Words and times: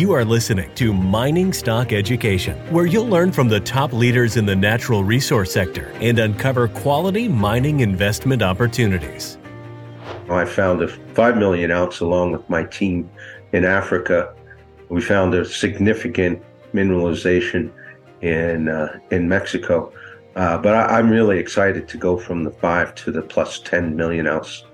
You 0.00 0.12
are 0.12 0.24
listening 0.24 0.74
to 0.76 0.94
Mining 0.94 1.52
Stock 1.52 1.92
Education, 1.92 2.56
where 2.72 2.86
you'll 2.86 3.06
learn 3.06 3.32
from 3.32 3.48
the 3.48 3.60
top 3.60 3.92
leaders 3.92 4.38
in 4.38 4.46
the 4.46 4.56
natural 4.56 5.04
resource 5.04 5.52
sector 5.52 5.92
and 6.00 6.18
uncover 6.18 6.68
quality 6.68 7.28
mining 7.28 7.80
investment 7.80 8.40
opportunities. 8.40 9.36
I 10.30 10.46
found 10.46 10.80
a 10.80 10.88
5 10.88 11.36
million 11.36 11.70
ounce 11.70 12.00
along 12.00 12.32
with 12.32 12.48
my 12.48 12.64
team 12.64 13.10
in 13.52 13.66
Africa. 13.66 14.34
We 14.88 15.02
found 15.02 15.34
a 15.34 15.44
significant 15.44 16.42
mineralization 16.72 17.70
in, 18.22 18.70
uh, 18.70 18.98
in 19.10 19.28
Mexico. 19.28 19.92
Uh, 20.34 20.56
but 20.56 20.74
I, 20.74 20.98
am 20.98 21.10
really 21.10 21.38
excited 21.38 21.86
to 21.88 21.98
go 21.98 22.16
from 22.16 22.44
the 22.44 22.52
5 22.52 22.94
to 22.94 23.12
the 23.12 23.20
plus 23.20 23.60
10 23.60 23.96
million 23.96 24.26
ounce 24.26 24.64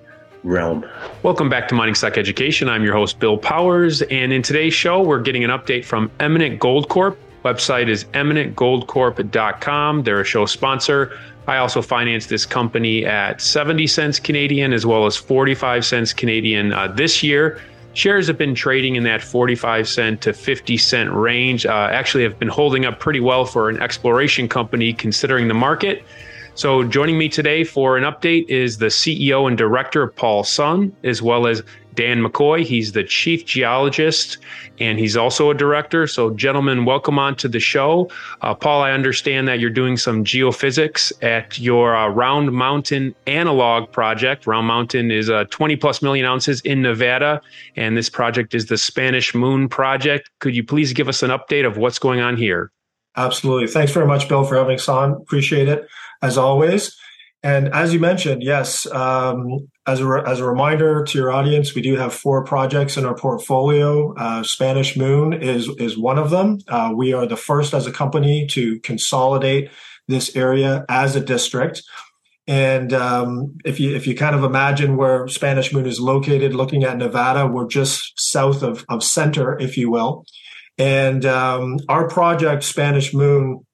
realm. 0.43 0.85
Welcome 1.23 1.49
back 1.49 1.69
to 1.69 1.75
Mining 1.75 1.95
Stock 1.95 2.19
Education. 2.19 2.69
I'm 2.69 2.85
your 2.85 2.95
host, 2.95 3.19
Bill 3.19 3.39
Powers. 3.39 4.03
And 4.03 4.33
in 4.33 4.43
today's 4.43 4.75
show, 4.75 5.03
we're 5.03 5.21
getting 5.21 5.45
an 5.45 5.51
update 5.51 5.85
from 5.85 6.11
Eminent 6.21 6.61
Gold 6.61 6.89
Corp. 6.89 7.19
Website 7.45 7.89
is 7.89 8.05
eminentgoldcorp.com. 8.07 10.03
They're 10.03 10.21
a 10.21 10.25
show 10.25 10.47
sponsor. 10.47 11.17
I 11.47 11.59
also 11.59 11.81
finance 11.81 12.27
this 12.27 12.45
company 12.45 13.07
at 13.07 13.41
70 13.41 13.87
cents 13.87 14.19
Canadian 14.19 14.73
as 14.73 14.85
well 14.85 15.07
as 15.07 15.17
45 15.17 15.85
cents 15.85 16.13
Canadian 16.13 16.73
uh, 16.73 16.89
this 16.89 17.23
year. 17.23 17.61
Shares 17.93 18.27
have 18.27 18.37
been 18.37 18.55
trading 18.55 18.97
in 18.97 19.05
that 19.05 19.23
45 19.23 19.89
cent 19.89 20.21
to 20.23 20.35
50 20.35 20.77
cent 20.77 21.11
range. 21.13 21.65
Uh, 21.65 21.89
actually, 21.91 22.25
have 22.25 22.39
been 22.39 22.49
holding 22.49 22.85
up 22.85 23.01
pretty 23.01 23.21
well 23.21 23.47
for 23.47 23.71
an 23.71 23.81
exploration 23.81 24.49
company 24.49 24.93
considering 24.93 25.49
the 25.49 25.55
market. 25.55 26.05
So, 26.57 26.83
joining 26.83 27.19
me 27.19 27.29
today 27.29 27.65
for 27.65 27.99
an 27.99 28.05
update 28.05 28.49
is 28.49 28.79
the 28.79 28.87
CEO 28.87 29.47
and 29.47 29.59
director, 29.59 30.07
Paul 30.07 30.43
Sun, 30.43 30.97
as 31.05 31.21
well 31.21 31.47
as 31.47 31.63
Dan 31.97 32.25
McCoy. 32.25 32.65
He's 32.65 32.93
the 32.93 33.05
chief 33.05 33.45
geologist 33.45 34.39
and 34.81 34.99
he's 34.99 35.19
also 35.19 35.51
a 35.51 35.55
director. 35.55 36.07
So, 36.07 36.31
gentlemen, 36.31 36.87
welcome 36.87 37.19
on 37.19 37.37
to 37.37 37.49
the 37.49 37.61
show. 37.61 38.09
Uh, 38.41 38.55
Paul, 38.55 38.81
I 38.81 38.93
understand 38.93 39.47
that 39.49 39.61
you're 39.61 39.69
doing 39.69 39.99
some 39.99 40.25
geophysics 40.25 41.13
at 41.23 41.59
your 41.59 41.95
uh, 41.95 42.09
Round 42.09 42.51
Mountain 42.53 43.15
analog 43.27 43.93
project. 43.93 44.47
Round 44.47 44.67
Mountain 44.67 45.11
is 45.11 45.29
uh, 45.29 45.45
20 45.51 45.77
plus 45.77 46.01
million 46.01 46.25
ounces 46.25 46.63
in 46.63 46.81
Nevada, 46.81 47.39
and 47.77 47.99
this 47.99 48.09
project 48.09 48.55
is 48.55 48.65
the 48.65 48.79
Spanish 48.79 49.35
Moon 49.35 49.69
Project. 49.69 50.31
Could 50.39 50.57
you 50.57 50.65
please 50.65 50.95
give 50.95 51.07
us 51.07 51.23
an 51.23 51.29
update 51.29 51.67
of 51.67 51.77
what's 51.77 51.99
going 51.99 52.21
on 52.21 52.39
here? 52.39 52.73
Absolutely. 53.17 53.67
Thanks 53.67 53.93
very 53.93 54.07
much, 54.07 54.29
Bill, 54.29 54.45
for 54.45 54.57
having 54.57 54.77
us 54.77 54.89
on. 54.89 55.13
Appreciate 55.13 55.69
it 55.69 55.87
as 56.23 56.37
always. 56.37 56.97
And 57.43 57.73
as 57.73 57.93
you 57.93 58.01
mentioned, 58.01 58.43
yes, 58.43 58.87
um, 58.87 59.69
as, 59.87 60.01
a, 60.01 60.23
as 60.27 60.41
a 60.41 60.45
reminder 60.45 61.05
to 61.05 61.19
your 61.19 61.31
audience, 61.31 61.75
we 61.75 61.83
do 61.83 61.97
have 61.97 62.13
four 62.13 62.45
projects 62.45 62.97
in 62.97 63.05
our 63.05 63.15
portfolio. 63.15 64.13
Uh, 64.15 64.43
Spanish 64.43 64.97
Moon 64.97 65.33
is, 65.33 65.69
is 65.79 65.97
one 65.97 66.19
of 66.19 66.31
them. 66.31 66.59
Uh, 66.67 66.93
we 66.95 67.13
are 67.13 67.27
the 67.27 67.37
first 67.37 67.73
as 67.73 67.87
a 67.87 67.93
company 67.93 68.47
to 68.49 68.81
consolidate 68.81 69.71
this 70.09 70.35
area 70.35 70.85
as 70.89 71.15
a 71.15 71.21
district. 71.21 71.83
And 72.49 72.93
um, 72.93 73.57
if 73.65 73.81
you 73.81 73.97
if 73.97 74.07
you 74.07 74.15
kind 74.15 74.37
of 74.37 74.45
imagine 74.45 74.97
where 74.97 75.27
Spanish 75.27 75.73
Moon 75.73 75.87
is 75.87 75.99
located, 75.99 76.55
looking 76.55 76.85
at 76.85 76.97
Nevada, 76.97 77.47
we're 77.47 77.67
just 77.67 78.13
south 78.17 78.63
of, 78.63 78.85
of 78.89 79.03
center, 79.03 79.59
if 79.59 79.77
you 79.77 79.91
will. 79.91 80.25
And 80.79 81.25
um, 81.25 81.79
our 81.89 82.09
project, 82.09 82.65
Spanish 82.65 83.15
Moon, 83.15 83.67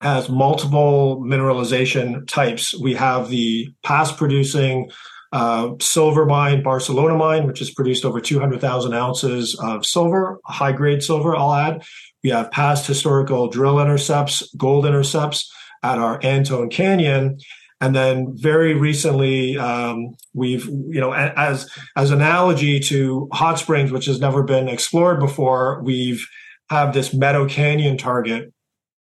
has 0.00 0.28
multiple 0.28 1.22
mineralization 1.24 2.26
types. 2.28 2.78
We 2.78 2.94
have 2.94 3.28
the 3.30 3.68
past 3.82 4.16
producing 4.16 4.90
uh, 5.32 5.70
silver 5.80 6.24
mine, 6.26 6.62
Barcelona 6.62 7.14
mine, 7.14 7.46
which 7.46 7.58
has 7.58 7.70
produced 7.70 8.04
over 8.04 8.20
200,000 8.20 8.94
ounces 8.94 9.58
of 9.58 9.84
silver, 9.84 10.38
high 10.44 10.72
grade 10.72 11.02
silver, 11.02 11.34
I'll 11.34 11.54
add. 11.54 11.84
We 12.22 12.30
have 12.30 12.50
past 12.50 12.86
historical 12.86 13.48
drill 13.48 13.80
intercepts, 13.80 14.48
gold 14.56 14.86
intercepts 14.86 15.52
at 15.82 15.98
our 15.98 16.18
Antone 16.22 16.70
Canyon. 16.70 17.38
And 17.80 17.94
then 17.94 18.32
very 18.34 18.74
recently, 18.74 19.58
um, 19.58 20.14
we've, 20.32 20.66
you 20.66 21.00
know, 21.00 21.12
as, 21.12 21.68
as 21.96 22.10
analogy 22.10 22.80
to 22.80 23.28
hot 23.32 23.58
springs, 23.58 23.92
which 23.92 24.06
has 24.06 24.18
never 24.18 24.42
been 24.42 24.68
explored 24.68 25.20
before, 25.20 25.82
we've 25.82 26.26
have 26.70 26.92
this 26.92 27.14
Meadow 27.14 27.46
Canyon 27.46 27.96
target 27.96 28.52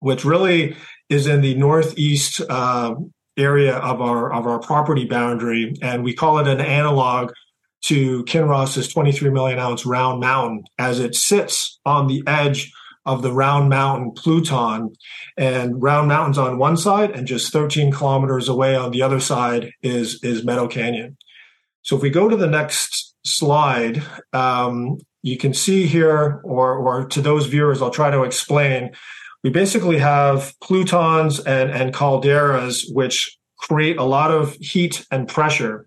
which 0.01 0.25
really 0.25 0.77
is 1.09 1.27
in 1.27 1.41
the 1.41 1.55
northeast 1.55 2.41
uh, 2.49 2.95
area 3.37 3.77
of 3.77 4.01
our 4.01 4.33
of 4.33 4.47
our 4.47 4.61
property 4.61 5.05
boundary, 5.05 5.75
and 5.83 6.05
we 6.05 6.15
call 6.15 6.39
it 6.39 6.49
an 6.49 6.61
analog 6.61 7.33
to 7.85 8.25
Kinross's 8.25 8.89
23 8.89 9.31
million 9.31 9.59
ounce 9.59 9.87
Round 9.87 10.21
Mountain, 10.21 10.65
as 10.79 10.99
it 10.99 11.15
sits 11.15 11.79
on 11.87 12.09
the 12.09 12.23
edge 12.27 12.73
of 13.07 13.23
the 13.23 13.33
Round 13.33 13.71
Mountain 13.71 14.13
Pluton. 14.17 14.91
And 15.37 15.81
Round 15.81 16.09
Mountain's 16.09 16.39
on 16.39 16.59
one 16.59 16.77
side, 16.77 17.13
and 17.13 17.27
just 17.27 17.53
13 17.53 17.93
kilometers 17.93 18.49
away 18.49 18.77
on 18.77 18.91
the 18.91 19.03
other 19.03 19.21
side 19.21 19.73
is 19.83 20.23
is 20.23 20.45
Meadow 20.45 20.69
Canyon. 20.69 21.17
So 21.83 21.97
if 21.97 22.03
we 22.03 22.11
go 22.11 22.29
to 22.29 22.37
the 22.37 22.47
next 22.47 23.15
slide, 23.25 24.03
um, 24.33 24.99
you 25.29 25.39
can 25.39 25.55
see 25.55 25.87
here, 25.87 26.41
or 26.45 26.77
or 26.77 27.07
to 27.07 27.21
those 27.21 27.47
viewers, 27.47 27.81
I'll 27.81 27.91
try 27.91 28.11
to 28.11 28.23
explain 28.23 28.91
we 29.45 29.51
basically 29.51 29.99
have 29.99 30.53
plutons 30.61 31.39
and, 31.41 31.71
and 31.71 31.95
calderas, 31.95 32.85
which 32.93 33.39
create 33.59 33.97
a 33.97 34.05
lot 34.05 34.31
of 34.31 34.55
heat 34.55 35.07
and 35.11 35.29
pressure. 35.29 35.87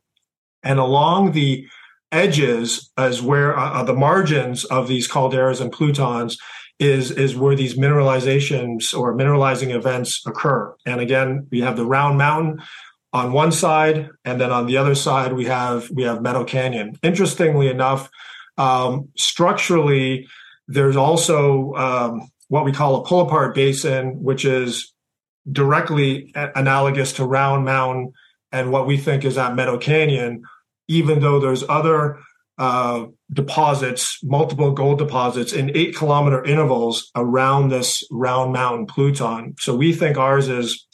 And 0.63 0.79
along 0.79 1.33
the 1.33 1.65
edges, 2.11 2.91
as 2.97 3.21
where 3.21 3.57
uh, 3.57 3.71
uh, 3.71 3.83
the 3.83 3.93
margins 3.93 4.63
of 4.65 4.87
these 4.87 5.07
calderas 5.07 5.61
and 5.61 5.71
plutons, 5.71 6.37
is 6.79 7.11
is 7.11 7.35
where 7.35 7.55
these 7.55 7.77
mineralizations 7.77 8.97
or 8.97 9.15
mineralizing 9.15 9.73
events 9.73 10.25
occur. 10.25 10.73
And 10.85 10.99
again, 10.99 11.47
we 11.51 11.61
have 11.61 11.77
the 11.77 11.85
round 11.85 12.17
mountain 12.17 12.61
on 13.13 13.33
one 13.33 13.51
side, 13.51 14.09
and 14.25 14.39
then 14.41 14.51
on 14.51 14.65
the 14.65 14.77
other 14.77 14.95
side 14.95 15.33
we 15.33 15.45
have 15.45 15.89
we 15.91 16.03
have 16.03 16.21
Meadow 16.21 16.43
Canyon. 16.43 16.97
Interestingly 17.03 17.67
enough, 17.67 18.09
um, 18.57 19.09
structurally, 19.17 20.27
there's 20.67 20.95
also 20.95 21.73
um, 21.73 22.31
what 22.47 22.65
we 22.65 22.71
call 22.71 22.97
a 22.97 23.05
pull 23.05 23.21
apart 23.21 23.55
basin, 23.55 24.21
which 24.21 24.45
is 24.45 24.93
directly 25.51 26.31
analogous 26.35 27.13
to 27.13 27.25
Round 27.25 27.65
Mountain 27.65 28.13
and 28.51 28.71
what 28.71 28.85
we 28.85 28.97
think 28.97 29.25
is 29.25 29.37
at 29.37 29.55
Meadow 29.55 29.77
Canyon, 29.77 30.43
even 30.87 31.19
though 31.19 31.39
there's 31.39 31.63
other 31.67 32.19
uh, 32.57 33.05
deposits, 33.31 34.19
multiple 34.23 34.71
gold 34.71 34.99
deposits 34.99 35.53
in 35.53 35.75
eight 35.75 35.95
kilometer 35.95 36.43
intervals 36.43 37.09
around 37.15 37.69
this 37.69 38.03
Round 38.11 38.53
Mountain 38.53 38.87
Pluton. 38.87 39.55
So 39.59 39.75
we 39.75 39.93
think 39.93 40.17
ours 40.17 40.47
is 40.47 40.85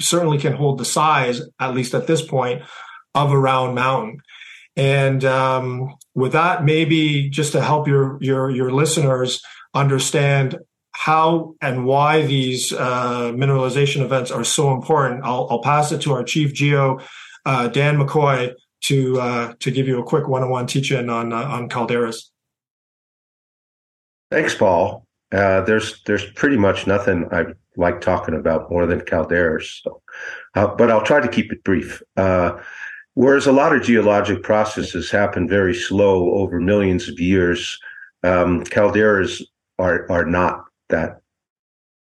certainly 0.00 0.38
can 0.38 0.54
hold 0.54 0.78
the 0.78 0.84
size, 0.84 1.42
at 1.60 1.74
least 1.74 1.94
at 1.94 2.06
this 2.06 2.22
point, 2.22 2.62
of 3.14 3.30
a 3.30 3.38
Round 3.38 3.74
Mountain. 3.74 4.18
And 4.76 5.24
um, 5.24 5.94
with 6.14 6.32
that, 6.32 6.64
maybe 6.64 7.28
just 7.30 7.52
to 7.52 7.60
help 7.60 7.86
your 7.86 8.18
your 8.20 8.50
your 8.50 8.72
listeners 8.72 9.40
understand 9.72 10.58
how 10.92 11.54
and 11.60 11.84
why 11.84 12.22
these 12.22 12.72
uh, 12.72 13.32
mineralization 13.32 14.00
events 14.00 14.30
are 14.30 14.44
so 14.44 14.72
important, 14.72 15.24
I'll, 15.24 15.48
I'll, 15.50 15.60
pass 15.60 15.90
it 15.90 16.00
to 16.02 16.12
our 16.12 16.22
chief 16.22 16.54
geo, 16.54 17.00
uh, 17.44 17.66
Dan 17.68 17.98
McCoy, 17.98 18.54
to 18.84 19.20
uh, 19.20 19.54
to 19.60 19.70
give 19.70 19.88
you 19.88 20.00
a 20.00 20.04
quick 20.04 20.28
one-on-one 20.28 20.66
teaching 20.66 21.08
on 21.10 21.32
uh, 21.32 21.42
on 21.42 21.68
calderas. 21.68 22.30
Thanks, 24.30 24.54
Paul. 24.54 25.06
Uh, 25.32 25.62
there's 25.62 26.02
there's 26.04 26.24
pretty 26.32 26.56
much 26.56 26.86
nothing 26.86 27.28
I 27.32 27.46
like 27.76 28.00
talking 28.00 28.34
about 28.34 28.70
more 28.70 28.86
than 28.86 29.00
calderas, 29.00 29.82
so, 29.82 30.00
uh, 30.54 30.68
but 30.68 30.90
I'll 30.90 31.04
try 31.04 31.20
to 31.20 31.28
keep 31.28 31.52
it 31.52 31.64
brief. 31.64 32.02
Whereas 33.14 33.46
a 33.46 33.52
lot 33.52 33.74
of 33.74 33.82
geologic 33.82 34.42
processes 34.42 35.10
happen 35.10 35.48
very 35.48 35.74
slow 35.74 36.34
over 36.34 36.60
millions 36.60 37.08
of 37.08 37.18
years, 37.18 37.78
um, 38.22 38.64
calderas 38.64 39.42
are 39.78 40.10
are 40.10 40.24
not 40.24 40.64
that 40.88 41.20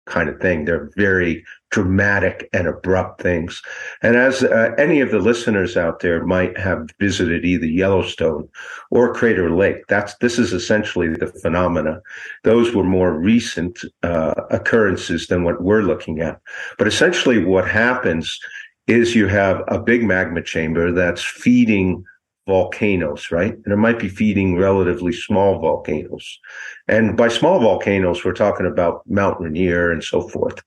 kind 0.06 0.29
of 0.29 0.41
thing. 0.41 0.64
They're 0.64 0.91
very 0.97 1.44
dramatic 1.70 2.49
and 2.53 2.67
abrupt 2.67 3.23
things. 3.23 3.62
And 4.03 4.17
as 4.17 4.43
uh, 4.43 4.75
any 4.76 5.00
of 5.00 5.11
the 5.11 5.19
listeners 5.19 5.76
out 5.76 6.00
there 6.00 6.25
might 6.26 6.59
have 6.59 6.88
visited 6.99 7.44
either 7.44 7.67
Yellowstone 7.67 8.49
or 8.91 9.15
Crater 9.15 9.50
Lake, 9.50 9.87
that's 9.88 10.15
this 10.17 10.38
is 10.38 10.53
essentially 10.53 11.08
the 11.08 11.29
phenomena. 11.29 12.00
Those 12.44 12.75
were 12.75 12.85
more 12.85 13.19
recent 13.19 13.81
uh, 14.03 14.35
occurrences 14.50 15.29
than 15.29 15.44
what 15.44 15.62
we're 15.62 15.82
looking 15.82 16.20
at. 16.20 16.41
But 16.79 16.88
essentially, 16.88 17.44
what 17.44 17.69
happens 17.69 18.38
is 18.87 19.14
you 19.14 19.29
have 19.29 19.62
a 19.69 19.79
big 19.79 20.05
magma 20.05 20.43
chamber 20.43 20.93
that's 20.93 21.23
feeding 21.23 22.05
volcanoes, 22.46 23.31
right? 23.31 23.55
And 23.55 23.73
it 23.73 23.76
might 23.76 23.99
be 23.99 24.08
feeding 24.08 24.56
relatively 24.56 25.12
small 25.12 25.61
volcanoes. 25.61 26.40
And 26.88 27.17
by 27.17 27.29
small 27.29 27.61
volcanoes, 27.61 28.25
we're 28.25 28.32
talking 28.32 28.67
about 28.67 29.02
Mount 29.06 29.40
Rainier 29.40 29.93
and 29.93 30.02
so 30.02 30.29
forth. 30.29 30.62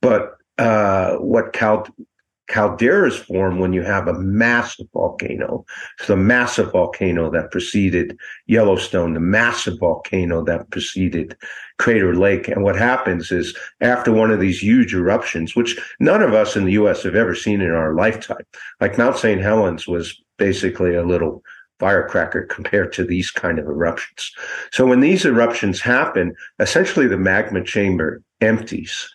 But 0.00 0.36
uh, 0.58 1.16
what 1.16 1.52
cal- 1.52 1.86
calderas 2.50 3.16
form 3.16 3.58
when 3.58 3.72
you 3.72 3.82
have 3.82 4.08
a 4.08 4.18
massive 4.18 4.88
volcano. 4.92 5.64
It's 5.98 6.08
the 6.08 6.16
massive 6.16 6.72
volcano 6.72 7.30
that 7.30 7.52
preceded 7.52 8.18
Yellowstone, 8.46 9.14
the 9.14 9.20
massive 9.20 9.78
volcano 9.78 10.44
that 10.44 10.68
preceded 10.70 11.36
Crater 11.78 12.14
Lake. 12.14 12.48
And 12.48 12.64
what 12.64 12.76
happens 12.76 13.30
is 13.30 13.56
after 13.80 14.12
one 14.12 14.32
of 14.32 14.40
these 14.40 14.60
huge 14.60 14.92
eruptions, 14.92 15.54
which 15.54 15.78
none 16.00 16.22
of 16.22 16.34
us 16.34 16.56
in 16.56 16.64
the 16.64 16.72
US 16.72 17.04
have 17.04 17.14
ever 17.14 17.34
seen 17.34 17.60
in 17.60 17.70
our 17.70 17.94
lifetime, 17.94 18.44
like 18.80 18.98
Mount 18.98 19.16
St. 19.16 19.40
Helens 19.40 19.86
was 19.86 20.20
basically 20.36 20.94
a 20.94 21.06
little 21.06 21.42
firecracker 21.78 22.42
compared 22.42 22.92
to 22.92 23.04
these 23.04 23.30
kind 23.30 23.58
of 23.58 23.66
eruptions. 23.66 24.32
So 24.72 24.86
when 24.86 25.00
these 25.00 25.24
eruptions 25.24 25.80
happen, 25.80 26.34
essentially 26.58 27.06
the 27.06 27.16
magma 27.16 27.64
chamber 27.64 28.22
empties 28.40 29.08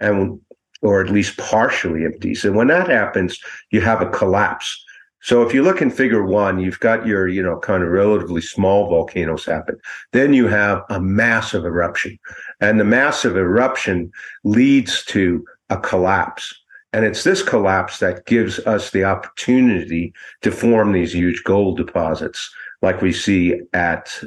and 0.00 0.40
or 0.82 1.02
at 1.02 1.10
least 1.10 1.36
partially 1.38 2.04
empties. 2.04 2.44
And 2.44 2.54
when 2.54 2.68
that 2.68 2.88
happens, 2.88 3.38
you 3.70 3.80
have 3.80 4.00
a 4.00 4.10
collapse. 4.10 4.84
So 5.20 5.42
if 5.42 5.52
you 5.52 5.62
look 5.62 5.82
in 5.82 5.90
figure 5.90 6.24
one, 6.24 6.60
you've 6.60 6.78
got 6.80 7.06
your, 7.06 7.26
you 7.26 7.42
know, 7.42 7.58
kind 7.58 7.82
of 7.82 7.90
relatively 7.90 8.40
small 8.40 8.88
volcanoes 8.88 9.44
happen. 9.44 9.76
Then 10.12 10.32
you 10.32 10.46
have 10.46 10.84
a 10.90 11.00
massive 11.00 11.64
eruption 11.64 12.18
and 12.60 12.78
the 12.78 12.84
massive 12.84 13.36
eruption 13.36 14.12
leads 14.44 15.04
to 15.06 15.44
a 15.70 15.76
collapse. 15.76 16.54
And 16.92 17.04
it's 17.04 17.24
this 17.24 17.42
collapse 17.42 17.98
that 17.98 18.26
gives 18.26 18.60
us 18.60 18.90
the 18.90 19.04
opportunity 19.04 20.14
to 20.42 20.50
form 20.50 20.92
these 20.92 21.14
huge 21.14 21.42
gold 21.44 21.76
deposits 21.76 22.50
like 22.80 23.02
we 23.02 23.12
see 23.12 23.60
at 23.74 24.22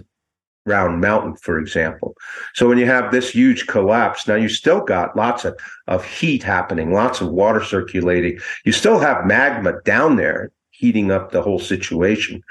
Round 0.65 1.01
Mountain, 1.01 1.37
for 1.37 1.59
example. 1.59 2.15
So 2.53 2.67
when 2.67 2.77
you 2.77 2.85
have 2.85 3.11
this 3.11 3.31
huge 3.31 3.67
collapse, 3.67 4.27
now 4.27 4.35
you 4.35 4.47
still 4.49 4.81
got 4.81 5.15
lots 5.15 5.43
of, 5.43 5.59
of 5.87 6.05
heat 6.05 6.43
happening, 6.43 6.93
lots 6.93 7.19
of 7.19 7.29
water 7.29 7.63
circulating. 7.63 8.39
You 8.63 8.71
still 8.71 8.99
have 8.99 9.25
magma 9.25 9.81
down 9.85 10.17
there 10.17 10.51
heating 10.69 11.11
up 11.11 11.31
the 11.31 11.41
whole 11.41 11.59
situation. 11.59 12.43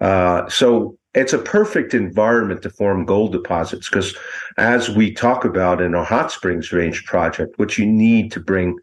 Uh, 0.00 0.48
so 0.48 0.98
it's 1.14 1.32
a 1.32 1.38
perfect 1.38 1.94
environment 1.94 2.62
to 2.62 2.70
form 2.70 3.04
gold 3.04 3.32
deposits 3.32 3.88
because 3.88 4.16
as 4.58 4.90
we 4.90 5.12
talk 5.12 5.44
about 5.44 5.80
in 5.80 5.94
our 5.94 6.04
hot 6.04 6.32
springs 6.32 6.72
range 6.72 7.04
project, 7.04 7.58
what 7.58 7.78
you 7.78 7.86
need 7.86 8.32
to 8.32 8.40
bring 8.40 8.76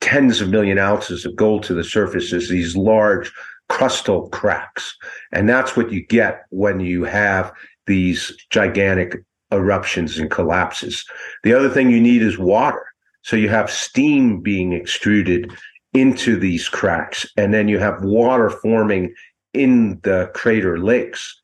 tens 0.00 0.40
of 0.40 0.48
million 0.48 0.78
ounces 0.78 1.24
of 1.24 1.36
gold 1.36 1.62
to 1.62 1.74
the 1.74 1.84
surface 1.84 2.32
is 2.32 2.48
these 2.48 2.76
large 2.76 3.32
crustal 3.70 4.30
cracks. 4.30 4.96
And 5.32 5.48
that's 5.48 5.76
what 5.76 5.92
you 5.92 6.04
get 6.04 6.42
when 6.50 6.80
you 6.80 7.04
have 7.04 7.52
these 7.86 8.36
gigantic 8.50 9.16
eruptions 9.52 10.18
and 10.18 10.30
collapses. 10.30 11.04
The 11.44 11.54
other 11.54 11.70
thing 11.70 11.90
you 11.90 12.00
need 12.00 12.22
is 12.22 12.38
water. 12.38 12.84
So 13.22 13.36
you 13.36 13.48
have 13.48 13.70
steam 13.70 14.40
being 14.40 14.72
extruded 14.72 15.50
into 15.92 16.38
these 16.38 16.68
cracks, 16.68 17.26
and 17.36 17.52
then 17.52 17.68
you 17.68 17.78
have 17.78 18.02
water 18.02 18.48
forming 18.48 19.14
in 19.52 20.00
the 20.02 20.30
crater 20.34 20.78
lakes. 20.78 21.40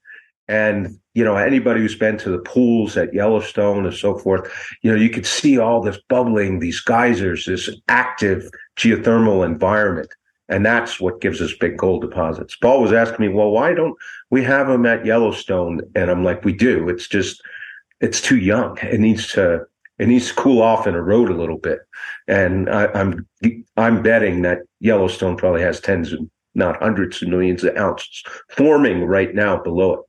And, 0.48 0.98
you 1.14 1.24
know, 1.24 1.36
anybody 1.36 1.80
who's 1.80 1.96
been 1.96 2.16
to 2.18 2.30
the 2.30 2.38
pools 2.38 2.96
at 2.96 3.12
Yellowstone 3.12 3.84
and 3.84 3.94
so 3.94 4.16
forth, 4.16 4.48
you 4.82 4.90
know, 4.90 4.96
you 4.96 5.10
could 5.10 5.26
see 5.26 5.58
all 5.58 5.82
this 5.82 5.98
bubbling, 6.08 6.60
these 6.60 6.80
geysers, 6.80 7.46
this 7.46 7.68
active 7.88 8.48
geothermal 8.76 9.44
environment. 9.44 10.08
And 10.48 10.64
that's 10.64 11.00
what 11.00 11.20
gives 11.20 11.40
us 11.42 11.52
big 11.58 11.76
gold 11.76 12.02
deposits. 12.02 12.56
Paul 12.56 12.80
was 12.80 12.92
asking 12.92 13.26
me, 13.26 13.32
well, 13.32 13.50
why 13.50 13.74
don't 13.74 13.96
we 14.30 14.44
have 14.44 14.68
them 14.68 14.86
at 14.86 15.04
Yellowstone? 15.04 15.80
And 15.94 16.10
I'm 16.10 16.22
like, 16.24 16.44
we 16.44 16.52
do. 16.52 16.88
It's 16.88 17.08
just, 17.08 17.42
it's 18.00 18.20
too 18.20 18.36
young. 18.36 18.78
It 18.78 19.00
needs 19.00 19.28
to, 19.32 19.66
it 19.98 20.06
needs 20.06 20.28
to 20.28 20.34
cool 20.34 20.62
off 20.62 20.86
and 20.86 20.96
erode 20.96 21.30
a 21.30 21.36
little 21.36 21.58
bit. 21.58 21.80
And 22.28 22.68
I, 22.70 22.86
I'm, 22.94 23.26
I'm 23.76 24.02
betting 24.02 24.42
that 24.42 24.60
Yellowstone 24.80 25.36
probably 25.36 25.62
has 25.62 25.80
tens 25.80 26.14
not 26.54 26.82
hundreds 26.82 27.22
of 27.22 27.28
millions 27.28 27.64
of 27.64 27.76
ounces 27.76 28.22
forming 28.50 29.04
right 29.04 29.34
now 29.34 29.56
below 29.56 29.94
it. 29.94 30.00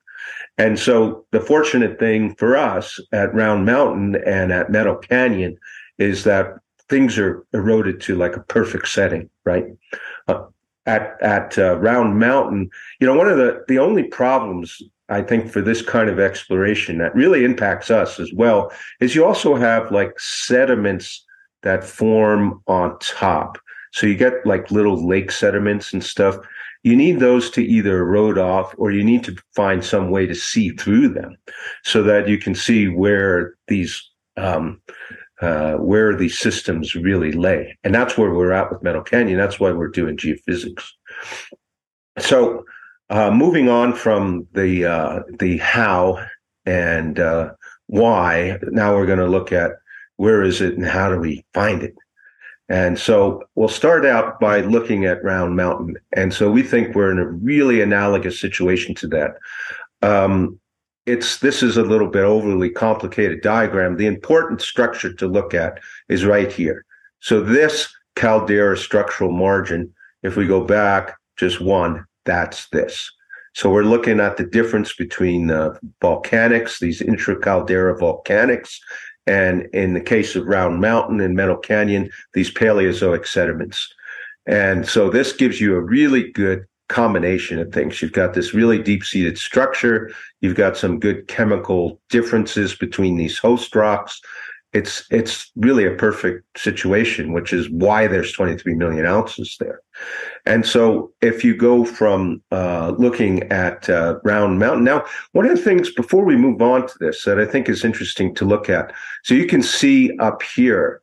And 0.58 0.80
so 0.80 1.26
the 1.32 1.40
fortunate 1.40 2.00
thing 2.00 2.36
for 2.36 2.58
us 2.58 3.00
at 3.12 3.34
Round 3.34 3.66
Mountain 3.66 4.16
and 4.26 4.52
at 4.52 4.72
Meadow 4.72 4.98
Canyon 4.98 5.58
is 6.00 6.24
that 6.24 6.56
things 6.90 7.18
are 7.18 7.46
eroded 7.54 8.02
to 8.02 8.16
like 8.16 8.36
a 8.36 8.42
perfect 8.42 8.88
setting, 8.88 9.30
right? 9.46 9.66
Uh, 10.28 10.46
at 10.86 11.22
at 11.22 11.58
uh, 11.58 11.78
Round 11.80 12.18
Mountain, 12.18 12.70
you 13.00 13.08
know, 13.08 13.16
one 13.16 13.28
of 13.28 13.38
the 13.38 13.64
the 13.68 13.78
only 13.78 14.04
problems 14.04 14.82
I 15.10 15.22
think 15.22 15.52
for 15.52 15.62
this 15.62 15.82
kind 15.82 16.10
of 16.10 16.20
exploration 16.20 16.98
that 16.98 17.16
really 17.16 17.46
impacts 17.46 17.92
us 17.92 18.20
as 18.20 18.32
well 18.34 18.72
is 19.00 19.16
you 19.16 19.26
also 19.26 19.56
have 19.56 19.92
like 19.92 20.20
sediments 20.20 21.26
that 21.64 21.84
form 21.84 22.62
on 22.68 22.98
top. 23.00 23.58
So 23.94 24.06
you 24.06 24.16
get 24.16 24.46
like 24.46 24.72
little 24.72 25.08
lake 25.08 25.32
sediments 25.32 25.94
and 25.94 26.04
stuff. 26.04 26.38
You 26.84 26.96
need 26.96 27.20
those 27.20 27.50
to 27.52 27.64
either 27.64 28.00
erode 28.00 28.38
off 28.38 28.74
or 28.78 28.92
you 28.92 29.04
need 29.04 29.24
to 29.26 29.36
find 29.56 29.84
some 29.84 30.12
way 30.12 30.26
to 30.26 30.36
see 30.36 30.70
through 30.72 31.10
them 31.10 31.36
so 31.84 32.04
that 32.04 32.28
you 32.28 32.38
can 32.38 32.54
see 32.54 32.88
where 32.88 33.56
these 33.68 34.02
um, 34.36 34.82
uh, 35.42 35.74
where 35.74 36.16
these 36.16 36.40
systems 36.40 36.96
really 36.96 37.32
lay. 37.32 37.78
And 37.84 37.94
that's 37.94 38.18
where 38.18 38.34
we're 38.34 38.52
at 38.52 38.72
with 38.72 38.84
Meadow 38.84 39.04
Canyon. 39.04 39.38
That's 39.38 39.60
why 39.60 39.72
we're 39.72 39.88
doing 39.90 40.18
geophysics. 40.18 40.84
So, 42.18 42.66
uh, 43.10 43.32
moving 43.32 43.70
on 43.70 43.94
from 43.94 44.48
the 44.54 44.86
uh, 44.86 45.20
the 45.40 45.58
how 45.58 46.26
and 46.66 47.20
uh, 47.20 47.52
why, 47.88 48.60
now 48.64 48.96
we're 48.96 49.06
going 49.06 49.20
to 49.20 49.28
look 49.28 49.54
at 49.54 49.72
where 50.18 50.44
is 50.44 50.60
it 50.62 50.76
and 50.76 50.86
how 50.86 51.10
do 51.10 51.18
we 51.18 51.46
find 51.54 51.84
it. 51.84 51.96
And 52.70 53.00
so 53.00 53.44
we'll 53.56 53.70
start 53.70 54.06
out 54.06 54.40
by 54.42 54.60
looking 54.62 55.06
at 55.06 55.24
Round 55.24 55.56
Mountain. 55.56 55.96
And 56.14 56.34
so 56.34 56.52
we 56.52 56.64
think 56.64 56.94
we're 56.94 57.12
in 57.12 57.20
a 57.20 57.26
really 57.26 57.82
analogous 57.82 58.42
situation 58.42 58.94
to 58.96 59.08
that. 59.08 59.38
Um, 60.02 60.60
it's 61.08 61.38
this 61.38 61.64
is 61.64 61.78
a 61.78 61.84
little 61.84 62.10
bit 62.10 62.24
overly 62.24 62.70
complicated 62.70 63.42
diagram. 63.42 63.96
The 63.96 64.08
important 64.08 64.62
structure 64.62 65.14
to 65.14 65.28
look 65.28 65.54
at 65.54 65.80
is 66.10 66.26
right 66.26 66.52
here. 66.52 66.86
So 67.22 67.42
this 67.42 67.88
caldera 68.16 68.78
structural 68.78 69.32
margin, 69.32 69.94
if 70.22 70.36
we 70.36 70.46
go 70.46 70.64
back 70.64 71.16
just 71.38 71.62
one, 71.62 72.06
that's 72.26 72.68
this. 72.70 73.10
So 73.54 73.72
we're 73.72 73.84
looking 73.84 74.20
at 74.20 74.38
the 74.38 74.46
difference 74.46 74.94
between 74.94 75.50
uh, 75.50 75.78
volcanics, 76.02 76.80
these 76.80 77.02
intracaldera 77.02 77.98
volcanics, 77.98 78.78
and 79.26 79.64
in 79.74 79.94
the 79.94 80.02
case 80.02 80.36
of 80.36 80.46
Round 80.46 80.80
Mountain 80.82 81.22
and 81.22 81.36
Meadow 81.36 81.58
Canyon, 81.58 82.10
these 82.34 82.54
Paleozoic 82.54 83.26
sediments. 83.26 83.94
And 84.46 84.88
so 84.88 85.10
this 85.10 85.34
gives 85.34 85.60
you 85.60 85.76
a 85.76 85.82
really 85.82 86.32
good 86.32 86.66
combination 86.88 87.60
of 87.60 87.72
things. 87.72 88.02
You've 88.02 88.14
got 88.14 88.34
this 88.34 88.54
really 88.54 88.82
deep 88.82 89.04
seated 89.04 89.38
structure. 89.38 90.12
You've 90.42 90.56
got 90.56 90.78
some 90.78 91.00
good 91.00 91.28
chemical 91.28 92.00
differences 92.10 92.76
between 92.76 93.18
these 93.18 93.38
host 93.38 93.76
rocks. 93.76 94.22
It's 94.74 95.06
it's 95.10 95.50
really 95.56 95.86
a 95.86 95.96
perfect 95.96 96.46
situation, 96.58 97.32
which 97.32 97.54
is 97.54 97.70
why 97.70 98.08
there's 98.08 98.34
23 98.34 98.76
million 98.76 99.06
ounces 99.06 99.56
there. 99.60 99.80
And 100.46 100.66
so, 100.66 101.12
if 101.22 101.44
you 101.44 101.56
go 101.56 101.86
from 101.86 102.44
uh, 102.52 102.94
looking 102.98 103.44
at 103.44 103.90
uh, 103.90 104.20
Round 104.26 104.60
Mountain 104.60 104.84
now, 104.84 105.06
one 105.32 105.46
of 105.46 105.56
the 105.56 105.64
things 105.64 105.92
before 105.94 106.26
we 106.26 106.36
move 106.36 106.62
on 106.62 106.86
to 106.86 106.94
this 107.00 107.24
that 107.24 107.40
I 107.40 107.46
think 107.46 107.70
is 107.70 107.86
interesting 107.86 108.36
to 108.36 108.46
look 108.46 108.70
at, 108.70 108.94
so 109.24 109.34
you 109.34 109.48
can 109.48 109.62
see 109.62 110.16
up 110.20 110.44
here, 110.44 111.02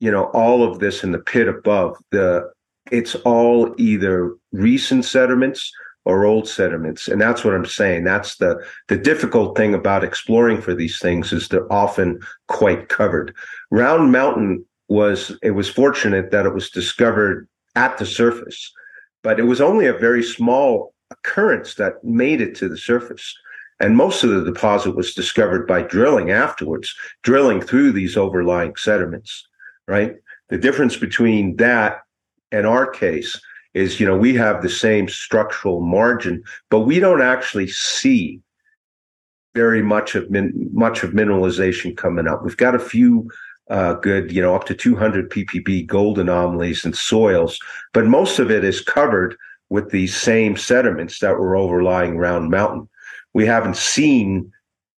you 0.00 0.10
know, 0.10 0.24
all 0.32 0.64
of 0.64 0.78
this 0.78 1.04
in 1.04 1.12
the 1.12 1.18
pit 1.18 1.48
above 1.48 1.96
the 2.12 2.50
it's 2.90 3.14
all 3.16 3.74
either 3.78 4.34
recent 4.52 5.04
sediments 5.04 5.72
or 6.04 6.24
old 6.24 6.48
sediments. 6.48 7.08
And 7.08 7.20
that's 7.20 7.44
what 7.44 7.54
i'm 7.54 7.66
saying. 7.66 8.04
That's 8.04 8.36
the 8.36 8.62
the 8.88 8.96
difficult 8.96 9.56
thing 9.56 9.74
about 9.74 10.04
exploring 10.04 10.60
for 10.60 10.74
these 10.74 10.98
things 11.00 11.32
is 11.32 11.48
they're 11.48 11.72
often 11.72 12.20
quite 12.48 12.88
covered. 12.88 13.34
Round 13.70 14.12
mountain 14.12 14.64
was 14.88 15.36
it 15.42 15.50
was 15.52 15.68
fortunate 15.68 16.30
that 16.30 16.46
it 16.46 16.54
was 16.54 16.70
discovered 16.70 17.48
at 17.74 17.98
the 17.98 18.06
surface 18.06 18.72
but 19.22 19.40
it 19.40 19.44
was 19.44 19.60
only 19.60 19.86
a 19.88 19.92
very 19.92 20.22
small 20.22 20.94
occurrence 21.10 21.74
that 21.74 22.02
made 22.04 22.40
it 22.40 22.54
to 22.54 22.68
the 22.68 22.78
surface. 22.78 23.34
And 23.80 23.96
most 23.96 24.22
of 24.22 24.30
the 24.30 24.44
deposit 24.44 24.94
was 24.94 25.14
discovered 25.14 25.66
by 25.66 25.82
drilling 25.82 26.30
afterwards 26.30 26.94
drilling 27.24 27.60
through 27.60 27.92
these 27.92 28.16
overlying 28.16 28.76
sediments 28.76 29.46
right? 29.88 30.16
The 30.48 30.58
difference 30.58 30.96
between 30.96 31.56
that 31.56 32.00
in 32.52 32.64
our 32.64 32.86
case 32.86 33.40
is 33.74 34.00
you 34.00 34.06
know 34.06 34.16
we 34.16 34.34
have 34.34 34.62
the 34.62 34.70
same 34.70 35.08
structural 35.08 35.80
margin 35.80 36.42
but 36.70 36.80
we 36.80 36.98
don't 36.98 37.22
actually 37.22 37.68
see 37.68 38.40
very 39.56 39.82
much 39.82 40.14
of 40.14 40.30
min- 40.30 40.68
much 40.72 41.02
of 41.02 41.12
mineralization 41.12 41.96
coming 41.96 42.28
up. 42.28 42.44
We've 42.44 42.58
got 42.58 42.74
a 42.74 42.78
few 42.78 43.30
uh, 43.70 43.94
good 43.94 44.30
you 44.30 44.40
know 44.40 44.54
up 44.54 44.64
to 44.66 44.74
200 44.74 45.28
ppb 45.28 45.84
gold 45.88 46.20
anomalies 46.20 46.84
in 46.84 46.92
soils 46.92 47.58
but 47.92 48.06
most 48.06 48.38
of 48.38 48.48
it 48.48 48.62
is 48.62 48.80
covered 48.80 49.36
with 49.70 49.90
these 49.90 50.14
same 50.14 50.56
sediments 50.56 51.18
that 51.18 51.36
were 51.36 51.56
overlying 51.56 52.16
round 52.16 52.48
mountain. 52.48 52.88
We 53.34 53.44
haven't 53.44 53.76
seen 53.76 54.52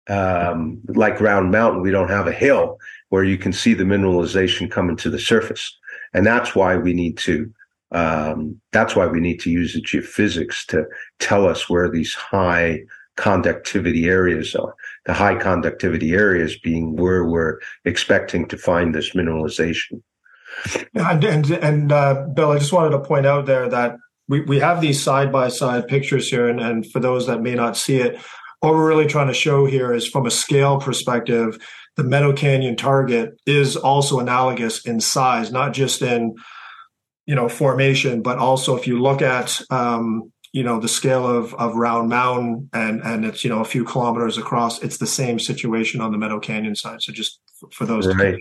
um, 0.08 0.80
like 0.88 1.20
round 1.20 1.52
mountain 1.52 1.80
we 1.80 1.92
don't 1.92 2.10
have 2.10 2.26
a 2.26 2.32
hill 2.32 2.78
where 3.10 3.22
you 3.22 3.38
can 3.38 3.52
see 3.52 3.74
the 3.74 3.84
mineralization 3.84 4.68
coming 4.68 4.96
to 4.96 5.10
the 5.10 5.18
surface 5.18 5.76
and 6.16 6.26
that's 6.26 6.54
why 6.54 6.76
we 6.76 6.94
need 6.94 7.18
to 7.18 7.52
um, 7.92 8.60
that's 8.72 8.96
why 8.96 9.06
we 9.06 9.20
need 9.20 9.38
to 9.40 9.50
use 9.50 9.74
the 9.74 9.82
geophysics 9.82 10.66
to 10.66 10.86
tell 11.20 11.46
us 11.46 11.68
where 11.70 11.88
these 11.88 12.14
high 12.14 12.80
conductivity 13.16 14.06
areas 14.06 14.54
are. 14.56 14.74
The 15.04 15.12
high 15.12 15.36
conductivity 15.36 16.12
areas 16.12 16.58
being 16.58 16.96
where 16.96 17.24
we're 17.24 17.60
expecting 17.84 18.48
to 18.48 18.58
find 18.58 18.92
this 18.92 19.12
mineralization. 19.12 20.02
And 20.94 21.22
and, 21.22 21.50
and 21.50 21.92
uh, 21.92 22.26
Bill, 22.34 22.50
I 22.50 22.58
just 22.58 22.72
wanted 22.72 22.90
to 22.90 23.04
point 23.04 23.26
out 23.26 23.46
there 23.46 23.68
that 23.68 23.96
we, 24.26 24.40
we 24.40 24.58
have 24.58 24.80
these 24.80 25.00
side 25.00 25.30
by 25.30 25.48
side 25.48 25.86
pictures 25.86 26.28
here, 26.28 26.48
and, 26.48 26.60
and 26.60 26.90
for 26.90 26.98
those 26.98 27.26
that 27.26 27.42
may 27.42 27.54
not 27.54 27.76
see 27.76 27.98
it, 27.98 28.18
what 28.60 28.72
we're 28.72 28.88
really 28.88 29.06
trying 29.06 29.28
to 29.28 29.34
show 29.34 29.66
here 29.66 29.92
is 29.92 30.08
from 30.08 30.26
a 30.26 30.30
scale 30.30 30.80
perspective, 30.80 31.58
the 31.96 32.04
Meadow 32.04 32.32
Canyon 32.32 32.76
target 32.76 33.40
is 33.46 33.76
also 33.76 34.20
analogous 34.20 34.84
in 34.84 35.00
size, 35.00 35.50
not 35.50 35.72
just 35.72 36.02
in 36.02 36.34
you 37.26 37.34
know 37.34 37.48
formation, 37.48 38.22
but 38.22 38.38
also 38.38 38.76
if 38.76 38.86
you 38.86 39.00
look 39.00 39.22
at 39.22 39.60
um, 39.70 40.32
you 40.52 40.62
know 40.62 40.78
the 40.78 40.88
scale 40.88 41.26
of 41.26 41.54
of 41.54 41.74
Round 41.74 42.08
Mountain 42.08 42.68
and 42.72 43.02
and 43.02 43.24
it's 43.24 43.44
you 43.44 43.50
know 43.50 43.60
a 43.60 43.64
few 43.64 43.84
kilometers 43.84 44.38
across, 44.38 44.82
it's 44.82 44.98
the 44.98 45.06
same 45.06 45.38
situation 45.38 46.00
on 46.00 46.12
the 46.12 46.18
Meadow 46.18 46.38
Canyon 46.38 46.76
side. 46.76 47.02
So 47.02 47.12
just 47.12 47.40
for 47.72 47.86
those, 47.86 48.06
right. 48.14 48.36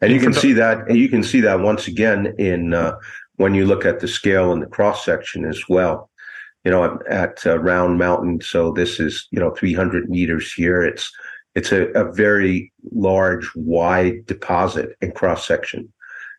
and 0.00 0.12
you 0.12 0.20
can 0.20 0.32
see 0.32 0.52
that, 0.54 0.88
and 0.88 0.98
you 0.98 1.08
can 1.08 1.22
see 1.22 1.40
that 1.40 1.60
once 1.60 1.86
again 1.86 2.34
in 2.38 2.74
uh, 2.74 2.96
when 3.36 3.54
you 3.54 3.66
look 3.66 3.84
at 3.84 4.00
the 4.00 4.08
scale 4.08 4.52
and 4.52 4.60
the 4.60 4.66
cross 4.66 5.04
section 5.04 5.44
as 5.44 5.62
well. 5.68 6.10
You 6.64 6.72
know, 6.72 6.98
at, 7.08 7.46
uh, 7.46 7.60
Round 7.60 7.96
Mountain, 7.96 8.40
so 8.40 8.72
this 8.72 8.98
is 8.98 9.28
you 9.30 9.38
know 9.38 9.50
300 9.50 10.10
meters 10.10 10.52
here. 10.52 10.82
It's 10.82 11.12
it's 11.56 11.72
a, 11.72 11.86
a 11.92 12.12
very 12.12 12.70
large, 12.92 13.50
wide 13.56 14.26
deposit 14.26 14.90
in 15.00 15.10
cross 15.12 15.46
section. 15.46 15.92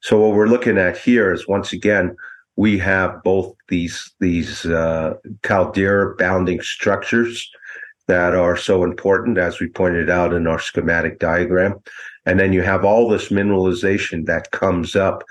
So 0.04 0.20
what 0.22 0.36
we're 0.36 0.48
looking 0.48 0.78
at 0.78 0.96
here 0.96 1.34
is 1.34 1.48
once 1.48 1.74
again, 1.74 2.16
we 2.56 2.78
have 2.78 3.24
both 3.24 3.56
these 3.68 4.14
these 4.20 4.66
uh, 4.66 5.16
caldera 5.42 6.16
bounding 6.16 6.62
structures 6.62 7.50
that 8.08 8.34
are 8.36 8.56
so 8.56 8.84
important, 8.84 9.38
as 9.38 9.60
we 9.60 9.68
pointed 9.68 10.10
out 10.10 10.34
in 10.34 10.48
our 10.48 10.60
schematic 10.60 11.20
diagram, 11.20 11.76
and 12.26 12.40
then 12.40 12.54
you 12.54 12.62
have 12.62 12.86
all 12.86 13.10
this 13.10 13.30
mineralization 13.30 14.26
that 14.26 14.52
comes 14.52 14.96
up 14.96 15.24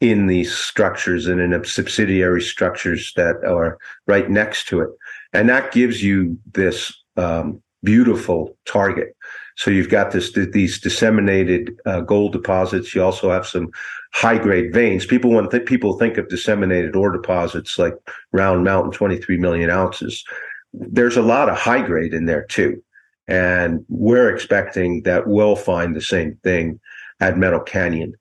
in 0.00 0.26
these 0.26 0.54
structures 0.54 1.26
and 1.26 1.40
in 1.40 1.64
subsidiary 1.64 2.42
structures 2.42 3.12
that 3.16 3.36
are 3.44 3.78
right 4.06 4.30
next 4.30 4.68
to 4.68 4.80
it, 4.80 4.90
and 5.32 5.48
that 5.48 5.72
gives 5.72 6.02
you 6.02 6.38
this 6.52 6.92
um, 7.16 7.62
beautiful 7.88 8.54
target. 8.66 9.16
So 9.56 9.70
you've 9.70 9.88
got 9.88 10.10
this 10.10 10.30
these 10.32 10.78
disseminated 10.78 11.74
uh, 11.86 12.02
gold 12.02 12.32
deposits. 12.32 12.94
You 12.94 13.02
also 13.02 13.30
have 13.30 13.46
some 13.46 13.70
high 14.12 14.36
grade 14.36 14.74
veins. 14.74 15.06
People 15.06 15.30
when 15.30 15.48
th- 15.48 15.64
people 15.64 15.98
think 15.98 16.18
of 16.18 16.28
disseminated 16.28 16.94
ore 16.94 17.10
deposits 17.10 17.78
like 17.78 17.94
Round 18.32 18.62
Mountain, 18.62 18.92
23 18.92 19.38
million 19.38 19.70
ounces. 19.70 20.22
There's 20.74 21.16
a 21.16 21.22
lot 21.22 21.48
of 21.48 21.56
high 21.56 21.80
grade 21.80 22.12
in 22.12 22.26
there 22.26 22.44
too, 22.44 22.82
and 23.26 23.84
we're 23.88 24.28
expecting 24.28 25.02
that 25.04 25.26
we'll 25.26 25.56
find 25.56 25.96
the 25.96 26.02
same 26.02 26.38
thing 26.44 26.78
at 27.20 27.38
Meadow 27.38 27.60
Canyon. 27.60 28.12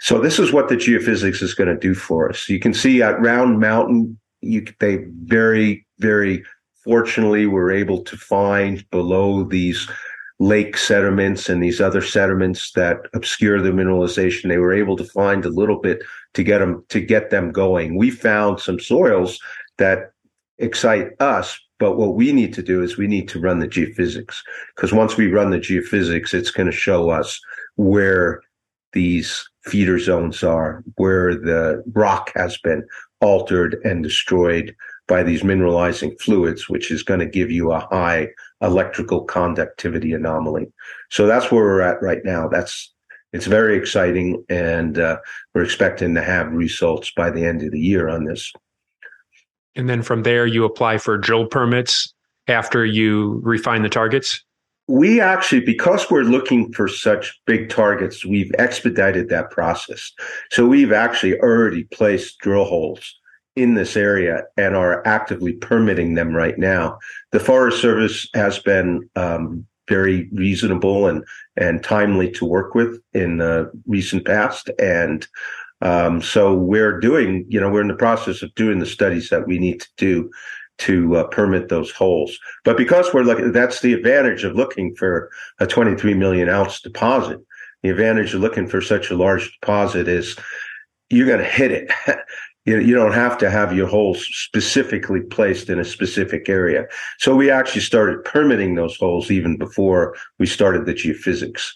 So 0.00 0.18
this 0.18 0.38
is 0.38 0.50
what 0.50 0.70
the 0.70 0.76
geophysics 0.76 1.42
is 1.42 1.54
going 1.54 1.68
to 1.68 1.78
do 1.78 1.94
for 1.94 2.30
us. 2.30 2.48
You 2.48 2.58
can 2.58 2.72
see 2.72 3.02
at 3.02 3.20
Round 3.20 3.60
Mountain, 3.60 4.18
you 4.40 4.64
they 4.80 5.04
very 5.24 5.86
very 5.98 6.42
fortunately 6.84 7.46
we 7.46 7.52
were 7.52 7.72
able 7.72 8.02
to 8.04 8.16
find 8.16 8.88
below 8.90 9.44
these 9.44 9.88
lake 10.38 10.76
sediments 10.76 11.48
and 11.48 11.62
these 11.62 11.80
other 11.80 12.02
sediments 12.02 12.72
that 12.72 12.98
obscure 13.14 13.62
the 13.62 13.70
mineralization. 13.70 14.48
They 14.48 14.58
were 14.58 14.74
able 14.74 14.96
to 14.96 15.04
find 15.04 15.44
a 15.44 15.48
little 15.50 15.80
bit 15.80 16.02
to 16.34 16.42
get 16.42 16.58
them 16.58 16.84
to 16.88 17.00
get 17.00 17.30
them 17.30 17.52
going. 17.52 17.96
We 17.96 18.10
found 18.10 18.60
some 18.60 18.80
soils 18.80 19.38
that 19.78 20.12
excite 20.58 21.12
us 21.20 21.58
but 21.78 21.96
what 21.96 22.14
we 22.14 22.32
need 22.32 22.54
to 22.54 22.62
do 22.62 22.82
is 22.82 22.96
we 22.96 23.06
need 23.06 23.28
to 23.28 23.40
run 23.40 23.58
the 23.58 23.68
geophysics 23.68 24.36
because 24.74 24.92
once 24.92 25.16
we 25.16 25.26
run 25.26 25.50
the 25.50 25.58
geophysics 25.58 26.32
it's 26.32 26.50
going 26.50 26.70
to 26.70 26.76
show 26.76 27.10
us 27.10 27.40
where 27.76 28.40
these 28.92 29.48
feeder 29.64 29.98
zones 29.98 30.42
are 30.44 30.84
where 30.96 31.34
the 31.34 31.82
rock 31.92 32.30
has 32.34 32.56
been 32.58 32.84
altered 33.20 33.80
and 33.84 34.02
destroyed 34.02 34.74
by 35.06 35.22
these 35.22 35.42
mineralizing 35.42 36.18
fluids, 36.20 36.68
which 36.68 36.90
is 36.90 37.02
going 37.02 37.20
to 37.20 37.26
give 37.26 37.50
you 37.50 37.72
a 37.72 37.80
high 37.80 38.28
electrical 38.62 39.22
conductivity 39.24 40.12
anomaly. 40.12 40.72
So 41.10 41.26
that's 41.26 41.50
where 41.50 41.62
we're 41.62 41.82
at 41.82 42.02
right 42.02 42.24
now. 42.24 42.48
That's 42.48 42.92
it's 43.32 43.46
very 43.46 43.76
exciting, 43.76 44.44
and 44.48 44.96
uh, 44.96 45.18
we're 45.54 45.64
expecting 45.64 46.14
to 46.14 46.22
have 46.22 46.52
results 46.52 47.10
by 47.16 47.30
the 47.30 47.44
end 47.44 47.62
of 47.62 47.72
the 47.72 47.80
year 47.80 48.08
on 48.08 48.24
this. 48.24 48.52
And 49.74 49.88
then 49.88 50.02
from 50.02 50.22
there, 50.22 50.46
you 50.46 50.64
apply 50.64 50.98
for 50.98 51.18
drill 51.18 51.46
permits 51.46 52.14
after 52.46 52.84
you 52.86 53.40
refine 53.42 53.82
the 53.82 53.88
targets. 53.88 54.44
We 54.86 55.20
actually, 55.20 55.62
because 55.62 56.08
we're 56.10 56.22
looking 56.22 56.72
for 56.74 56.86
such 56.86 57.40
big 57.44 57.70
targets, 57.70 58.24
we've 58.24 58.52
expedited 58.58 59.30
that 59.30 59.50
process. 59.50 60.12
So 60.52 60.66
we've 60.66 60.92
actually 60.92 61.36
already 61.40 61.84
placed 61.84 62.38
drill 62.38 62.66
holes 62.66 63.18
in 63.56 63.74
this 63.74 63.96
area 63.96 64.42
and 64.56 64.74
are 64.74 65.06
actively 65.06 65.52
permitting 65.52 66.14
them 66.14 66.34
right 66.34 66.58
now. 66.58 66.98
The 67.32 67.40
Forest 67.40 67.80
Service 67.80 68.28
has 68.34 68.58
been 68.58 69.08
um, 69.16 69.66
very 69.88 70.28
reasonable 70.32 71.06
and 71.06 71.24
and 71.56 71.82
timely 71.82 72.30
to 72.32 72.44
work 72.44 72.74
with 72.74 73.00
in 73.12 73.38
the 73.38 73.70
recent 73.86 74.26
past, 74.26 74.70
and 74.78 75.26
um, 75.82 76.20
so 76.22 76.54
we're 76.54 76.98
doing. 76.98 77.44
You 77.48 77.60
know, 77.60 77.70
we're 77.70 77.82
in 77.82 77.88
the 77.88 77.94
process 77.94 78.42
of 78.42 78.54
doing 78.54 78.78
the 78.78 78.86
studies 78.86 79.28
that 79.28 79.46
we 79.46 79.58
need 79.58 79.80
to 79.80 79.88
do 79.96 80.30
to 80.76 81.16
uh, 81.16 81.24
permit 81.28 81.68
those 81.68 81.92
holes. 81.92 82.36
But 82.64 82.76
because 82.76 83.12
we're 83.14 83.22
looking, 83.22 83.52
that's 83.52 83.80
the 83.80 83.92
advantage 83.92 84.42
of 84.42 84.56
looking 84.56 84.94
for 84.96 85.30
a 85.60 85.66
23 85.66 86.14
million 86.14 86.48
ounce 86.48 86.80
deposit. 86.80 87.38
The 87.82 87.90
advantage 87.90 88.34
of 88.34 88.40
looking 88.40 88.66
for 88.66 88.80
such 88.80 89.10
a 89.10 89.16
large 89.16 89.56
deposit 89.60 90.08
is 90.08 90.36
you're 91.10 91.28
going 91.28 91.38
to 91.38 91.44
hit 91.44 91.70
it. 91.70 91.92
You, 92.64 92.80
you 92.80 92.94
don't 92.94 93.12
have 93.12 93.36
to 93.38 93.50
have 93.50 93.76
your 93.76 93.86
holes 93.86 94.26
specifically 94.32 95.20
placed 95.20 95.68
in 95.68 95.78
a 95.78 95.84
specific 95.84 96.48
area. 96.48 96.86
So 97.18 97.36
we 97.36 97.50
actually 97.50 97.82
started 97.82 98.24
permitting 98.24 98.74
those 98.74 98.96
holes 98.96 99.30
even 99.30 99.58
before 99.58 100.16
we 100.38 100.46
started 100.46 100.86
the 100.86 100.94
geophysics 100.94 101.70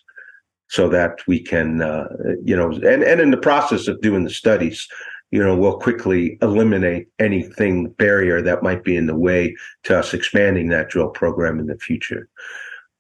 so 0.69 0.89
that 0.89 1.27
we 1.27 1.41
can, 1.41 1.83
uh, 1.83 2.09
you 2.43 2.57
know, 2.57 2.71
and, 2.73 3.03
and 3.03 3.21
in 3.21 3.31
the 3.31 3.37
process 3.37 3.89
of 3.89 4.01
doing 4.01 4.25
the 4.25 4.31
studies, 4.31 4.87
you 5.31 5.43
know, 5.43 5.57
we'll 5.57 5.79
quickly 5.79 6.39
eliminate 6.41 7.09
anything 7.19 7.91
barrier 7.91 8.41
that 8.41 8.63
might 8.63 8.83
be 8.83 8.97
in 8.97 9.07
the 9.07 9.15
way 9.15 9.55
to 9.85 9.99
us 9.99 10.15
expanding 10.15 10.69
that 10.69 10.89
drill 10.89 11.11
program 11.11 11.59
in 11.59 11.67
the 11.67 11.77
future. 11.77 12.29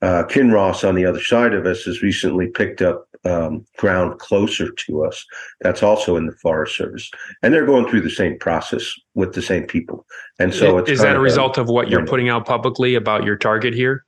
Uh, 0.00 0.22
Kinross 0.24 0.86
on 0.88 0.94
the 0.94 1.04
other 1.04 1.20
side 1.20 1.54
of 1.54 1.66
us 1.66 1.82
has 1.82 2.02
recently 2.02 2.46
picked 2.46 2.82
up 2.82 3.08
um, 3.24 3.64
ground 3.78 4.18
closer 4.20 4.70
to 4.70 5.04
us. 5.04 5.24
That's 5.60 5.82
also 5.82 6.16
in 6.16 6.26
the 6.26 6.32
Forest 6.32 6.76
Service, 6.76 7.10
and 7.42 7.52
they're 7.52 7.66
going 7.66 7.88
through 7.88 8.02
the 8.02 8.10
same 8.10 8.38
process 8.38 8.92
with 9.14 9.32
the 9.32 9.42
same 9.42 9.64
people. 9.64 10.06
And 10.38 10.54
so, 10.54 10.78
is 10.84 11.00
that 11.00 11.16
a 11.16 11.20
result 11.20 11.58
of 11.58 11.68
what 11.68 11.88
you're 11.88 12.06
putting 12.06 12.28
out 12.28 12.46
publicly 12.46 12.94
about 12.94 13.24
your 13.24 13.36
target 13.36 13.74
here? 13.74 14.04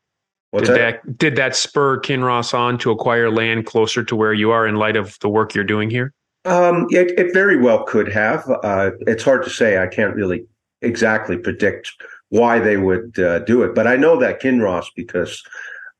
Did 0.52 0.66
that? 0.66 0.74
that 1.04 1.18
did 1.18 1.36
that 1.36 1.54
spur 1.54 2.00
Kinross 2.00 2.54
on 2.54 2.78
to 2.78 2.90
acquire 2.90 3.30
land 3.30 3.66
closer 3.66 4.04
to 4.04 4.16
where 4.16 4.32
you 4.32 4.50
are 4.50 4.66
in 4.66 4.76
light 4.76 4.96
of 4.96 5.16
the 5.20 5.28
work 5.28 5.54
you're 5.54 5.64
doing 5.64 5.90
here? 5.90 6.12
Um, 6.44 6.86
it, 6.90 7.18
it 7.18 7.32
very 7.32 7.56
well 7.56 7.84
could 7.84 8.10
have. 8.10 8.48
Uh, 8.62 8.92
it's 9.00 9.22
hard 9.22 9.44
to 9.44 9.50
say. 9.50 9.78
I 9.78 9.86
can't 9.86 10.14
really 10.14 10.46
exactly 10.82 11.36
predict 11.36 11.92
why 12.30 12.58
they 12.58 12.76
would 12.76 13.18
uh, 13.18 13.40
do 13.40 13.62
it, 13.62 13.74
but 13.74 13.86
I 13.86 13.96
know 13.96 14.18
that 14.18 14.40
Kinross 14.40 14.86
because, 14.94 15.42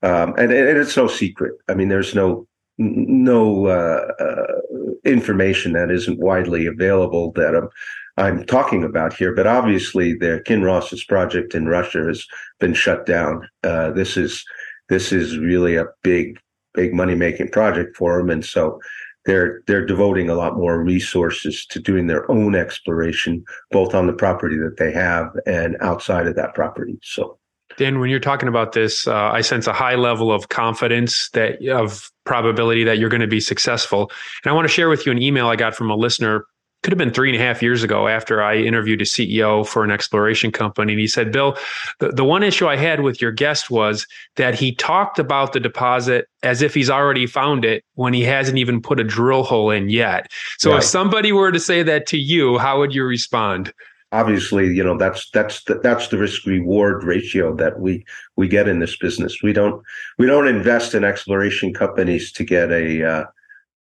um, 0.02 0.34
and, 0.38 0.52
and 0.52 0.78
it's 0.78 0.96
no 0.96 1.06
secret. 1.06 1.54
I 1.68 1.74
mean, 1.74 1.88
there's 1.88 2.14
no 2.14 2.46
no 2.78 3.66
uh, 3.66 4.06
uh, 4.18 4.60
information 5.04 5.72
that 5.74 5.90
isn't 5.90 6.18
widely 6.18 6.66
available 6.66 7.32
that 7.32 7.54
I'm 7.54 7.68
I'm 8.16 8.44
talking 8.44 8.84
about 8.84 9.14
here. 9.14 9.34
But 9.34 9.46
obviously, 9.46 10.14
the 10.14 10.42
Kinross's 10.46 11.04
project 11.04 11.54
in 11.54 11.66
Russia 11.66 12.04
has 12.06 12.26
been 12.58 12.74
shut 12.74 13.06
down. 13.06 13.48
Uh, 13.62 13.90
this 13.90 14.16
is 14.16 14.44
this 14.88 15.12
is 15.12 15.38
really 15.38 15.76
a 15.76 15.86
big 16.02 16.38
big 16.74 16.94
money 16.94 17.14
making 17.14 17.50
project 17.50 17.96
for 17.96 18.18
them, 18.18 18.30
and 18.30 18.44
so 18.44 18.80
they're 19.26 19.62
they're 19.66 19.86
devoting 19.86 20.30
a 20.30 20.34
lot 20.34 20.56
more 20.56 20.82
resources 20.82 21.66
to 21.66 21.80
doing 21.80 22.06
their 22.06 22.30
own 22.30 22.54
exploration, 22.54 23.44
both 23.70 23.94
on 23.94 24.06
the 24.06 24.12
property 24.14 24.56
that 24.56 24.76
they 24.78 24.92
have 24.92 25.28
and 25.46 25.76
outside 25.80 26.26
of 26.26 26.36
that 26.36 26.54
property. 26.54 26.98
So. 27.02 27.39
Dan, 27.80 27.98
when 27.98 28.10
you're 28.10 28.20
talking 28.20 28.46
about 28.46 28.72
this, 28.72 29.08
uh, 29.08 29.30
I 29.32 29.40
sense 29.40 29.66
a 29.66 29.72
high 29.72 29.94
level 29.94 30.30
of 30.30 30.50
confidence 30.50 31.30
that 31.30 31.66
of 31.66 32.12
probability 32.26 32.84
that 32.84 32.98
you're 32.98 33.08
going 33.08 33.22
to 33.22 33.26
be 33.26 33.40
successful. 33.40 34.10
And 34.44 34.52
I 34.52 34.54
want 34.54 34.66
to 34.66 34.72
share 34.72 34.90
with 34.90 35.06
you 35.06 35.12
an 35.12 35.22
email 35.22 35.48
I 35.48 35.56
got 35.56 35.74
from 35.74 35.90
a 35.90 35.96
listener 35.96 36.44
could 36.82 36.92
have 36.92 36.98
been 36.98 37.12
three 37.12 37.30
and 37.30 37.40
a 37.40 37.42
half 37.42 37.62
years 37.62 37.82
ago 37.82 38.06
after 38.06 38.42
I 38.42 38.56
interviewed 38.56 39.00
a 39.00 39.04
CEO 39.04 39.66
for 39.66 39.82
an 39.82 39.90
exploration 39.90 40.52
company. 40.52 40.92
And 40.92 41.00
he 41.00 41.06
said, 41.06 41.32
Bill, 41.32 41.56
the, 42.00 42.08
the 42.08 42.24
one 42.24 42.42
issue 42.42 42.66
I 42.66 42.76
had 42.76 43.00
with 43.00 43.20
your 43.20 43.32
guest 43.32 43.70
was 43.70 44.06
that 44.36 44.54
he 44.54 44.74
talked 44.74 45.18
about 45.18 45.54
the 45.54 45.60
deposit 45.60 46.26
as 46.42 46.60
if 46.60 46.74
he's 46.74 46.90
already 46.90 47.26
found 47.26 47.64
it 47.64 47.82
when 47.94 48.12
he 48.12 48.22
hasn't 48.24 48.58
even 48.58 48.82
put 48.82 49.00
a 49.00 49.04
drill 49.04 49.42
hole 49.42 49.70
in 49.70 49.88
yet. 49.88 50.30
So 50.58 50.70
right. 50.70 50.78
if 50.78 50.84
somebody 50.84 51.32
were 51.32 51.52
to 51.52 51.60
say 51.60 51.82
that 51.82 52.06
to 52.08 52.18
you, 52.18 52.58
how 52.58 52.78
would 52.78 52.94
you 52.94 53.04
respond? 53.04 53.72
Obviously, 54.12 54.66
you 54.74 54.82
know 54.82 54.98
that's 54.98 55.30
that's 55.30 55.62
the, 55.64 55.78
that's 55.82 56.08
the 56.08 56.18
risk 56.18 56.44
reward 56.44 57.04
ratio 57.04 57.54
that 57.56 57.78
we 57.78 58.04
we 58.36 58.48
get 58.48 58.68
in 58.68 58.80
this 58.80 58.96
business. 58.96 59.42
We 59.42 59.52
don't 59.52 59.82
we 60.18 60.26
don't 60.26 60.48
invest 60.48 60.94
in 60.94 61.04
exploration 61.04 61.72
companies 61.72 62.32
to 62.32 62.44
get 62.44 62.72
a 62.72 63.04
uh, 63.04 63.24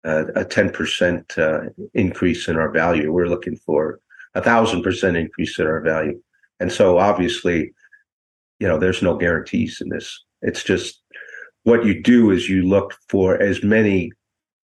a 0.05 0.45
10% 0.45 1.37
uh, 1.37 1.69
increase 1.93 2.47
in 2.47 2.57
our 2.57 2.69
value. 2.69 3.11
We're 3.11 3.27
looking 3.27 3.55
for 3.55 3.99
a 4.35 4.41
thousand 4.41 4.83
percent 4.83 5.17
increase 5.17 5.59
in 5.59 5.67
our 5.67 5.81
value. 5.81 6.21
And 6.59 6.71
so 6.71 6.97
obviously, 6.97 7.73
you 8.59 8.67
know, 8.67 8.77
there's 8.77 9.01
no 9.01 9.17
guarantees 9.17 9.79
in 9.81 9.89
this. 9.89 10.23
It's 10.41 10.63
just 10.63 11.01
what 11.63 11.85
you 11.85 12.01
do 12.01 12.31
is 12.31 12.49
you 12.49 12.63
look 12.63 12.95
for 13.09 13.41
as 13.41 13.63
many 13.63 14.11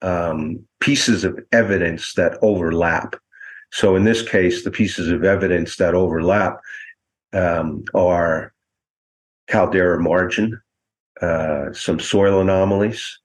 um, 0.02 0.60
pieces 0.80 1.24
of 1.24 1.40
evidence 1.52 2.14
that 2.14 2.38
overlap. 2.42 3.16
So 3.72 3.96
in 3.96 4.04
this 4.04 4.28
case, 4.28 4.64
the 4.64 4.72
pieces 4.72 5.10
of 5.10 5.24
evidence 5.24 5.76
that 5.78 5.94
overlap 5.94 6.60
um, 7.34 7.84
are 7.94 8.54
caldera 9.48 10.02
margin, 10.02 10.60
uh, 11.22 11.72
some 11.74 12.00
soil 12.00 12.42
anomalies, 12.42 13.20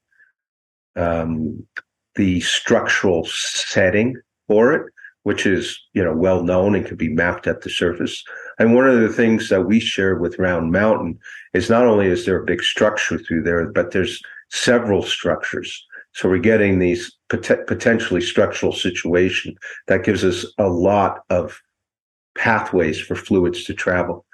um, 0.97 1.67
the 2.15 2.41
structural 2.41 3.25
setting 3.27 4.17
for 4.47 4.73
it, 4.73 4.93
which 5.23 5.47
is 5.47 5.81
you 5.95 6.05
know 6.05 6.15
well 6.15 6.43
known 6.43 6.75
and 6.75 6.87
can 6.87 6.97
be 6.97 7.09
mapped 7.09 7.47
at 7.47 7.63
the 7.63 7.71
surface. 7.71 8.23
And 8.59 8.75
one 8.75 8.89
of 8.89 9.01
the 9.01 9.09
things 9.13 9.49
that 9.49 9.63
we 9.63 9.81
share 9.81 10.17
with 10.17 10.39
Round 10.39 10.71
Mountain 10.71 11.19
is 11.55 11.71
not 11.71 11.87
only 11.87 12.07
is 12.07 12.27
there 12.27 12.41
a 12.41 12.45
big 12.45 12.63
structure 12.63 13.19
through 13.19 13.43
there, 13.43 13.67
but 13.73 13.91
there's 13.91 14.21
several 14.51 15.03
structures. 15.03 15.85
So 16.15 16.29
we're 16.29 16.39
getting 16.39 16.79
these 16.79 17.13
pot- 17.29 17.67
potentially 17.67 18.21
structural 18.21 18.73
situation 18.73 19.57
that 19.89 20.05
gives 20.05 20.25
us 20.25 20.47
a 20.59 20.69
lot 20.69 21.21
of 21.31 21.61
pathways 22.37 23.01
for 23.01 23.15
fluids 23.15 23.65
to 23.65 23.75
travel. 23.75 24.25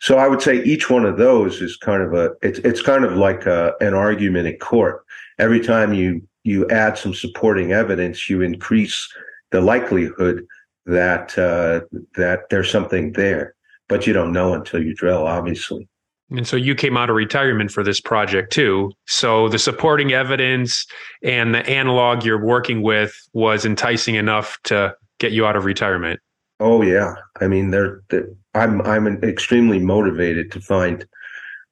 So 0.00 0.18
I 0.18 0.28
would 0.28 0.42
say 0.42 0.62
each 0.62 0.90
one 0.90 1.04
of 1.04 1.16
those 1.16 1.60
is 1.60 1.76
kind 1.76 2.02
of 2.02 2.14
a 2.14 2.30
it's 2.42 2.58
it's 2.60 2.82
kind 2.82 3.04
of 3.04 3.16
like 3.16 3.46
a, 3.46 3.74
an 3.80 3.94
argument 3.94 4.48
in 4.48 4.56
court. 4.58 5.04
Every 5.38 5.60
time 5.60 5.92
you 5.92 6.22
you 6.44 6.68
add 6.68 6.96
some 6.96 7.14
supporting 7.14 7.72
evidence, 7.72 8.28
you 8.30 8.42
increase 8.42 9.08
the 9.50 9.60
likelihood 9.60 10.46
that 10.86 11.38
uh, 11.38 11.80
that 12.16 12.48
there's 12.50 12.70
something 12.70 13.12
there. 13.12 13.54
But 13.88 14.06
you 14.06 14.12
don't 14.12 14.32
know 14.32 14.54
until 14.54 14.82
you 14.82 14.94
drill, 14.94 15.26
obviously. 15.26 15.88
And 16.30 16.46
so 16.46 16.56
you 16.56 16.74
came 16.74 16.96
out 16.96 17.08
of 17.08 17.16
retirement 17.16 17.70
for 17.70 17.82
this 17.82 18.00
project 18.00 18.52
too. 18.52 18.92
So 19.06 19.48
the 19.48 19.58
supporting 19.58 20.12
evidence 20.12 20.86
and 21.22 21.54
the 21.54 21.66
analog 21.66 22.24
you're 22.24 22.44
working 22.44 22.82
with 22.82 23.14
was 23.32 23.64
enticing 23.64 24.14
enough 24.14 24.58
to 24.64 24.94
get 25.18 25.32
you 25.32 25.46
out 25.46 25.56
of 25.56 25.64
retirement. 25.64 26.20
Oh 26.60 26.82
yeah, 26.82 27.14
I 27.40 27.48
mean, 27.48 27.70
they're, 27.70 28.02
they're 28.10 28.28
I'm 28.54 28.82
I'm 28.82 29.06
extremely 29.22 29.78
motivated 29.78 30.50
to 30.52 30.60
find 30.60 31.06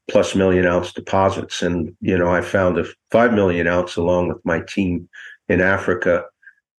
plus 0.09 0.35
million 0.35 0.67
ounce 0.67 0.93
deposits. 0.93 1.63
And, 1.63 1.95
you 2.01 2.17
know, 2.17 2.29
I 2.29 2.41
found 2.41 2.79
a 2.79 2.85
five 3.11 3.33
million 3.33 3.67
ounce 3.67 3.97
along 3.97 4.29
with 4.29 4.45
my 4.45 4.61
team 4.61 5.09
in 5.49 5.61
Africa. 5.61 6.25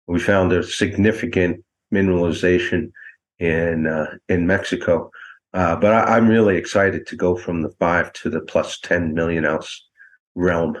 We 0.06 0.18
found 0.18 0.52
a 0.52 0.62
significant 0.62 1.62
mineralization 1.92 2.90
in, 3.38 3.86
uh, 3.86 4.16
in 4.28 4.46
Mexico. 4.46 5.10
Uh, 5.54 5.76
but 5.76 5.92
I, 5.92 6.18
am 6.18 6.28
really 6.28 6.56
excited 6.56 7.06
to 7.06 7.16
go 7.16 7.34
from 7.34 7.62
the 7.62 7.70
five 7.70 8.12
to 8.14 8.30
the 8.30 8.40
plus 8.40 8.78
10 8.80 9.14
million 9.14 9.44
ounce 9.44 9.86
realm. 10.34 10.76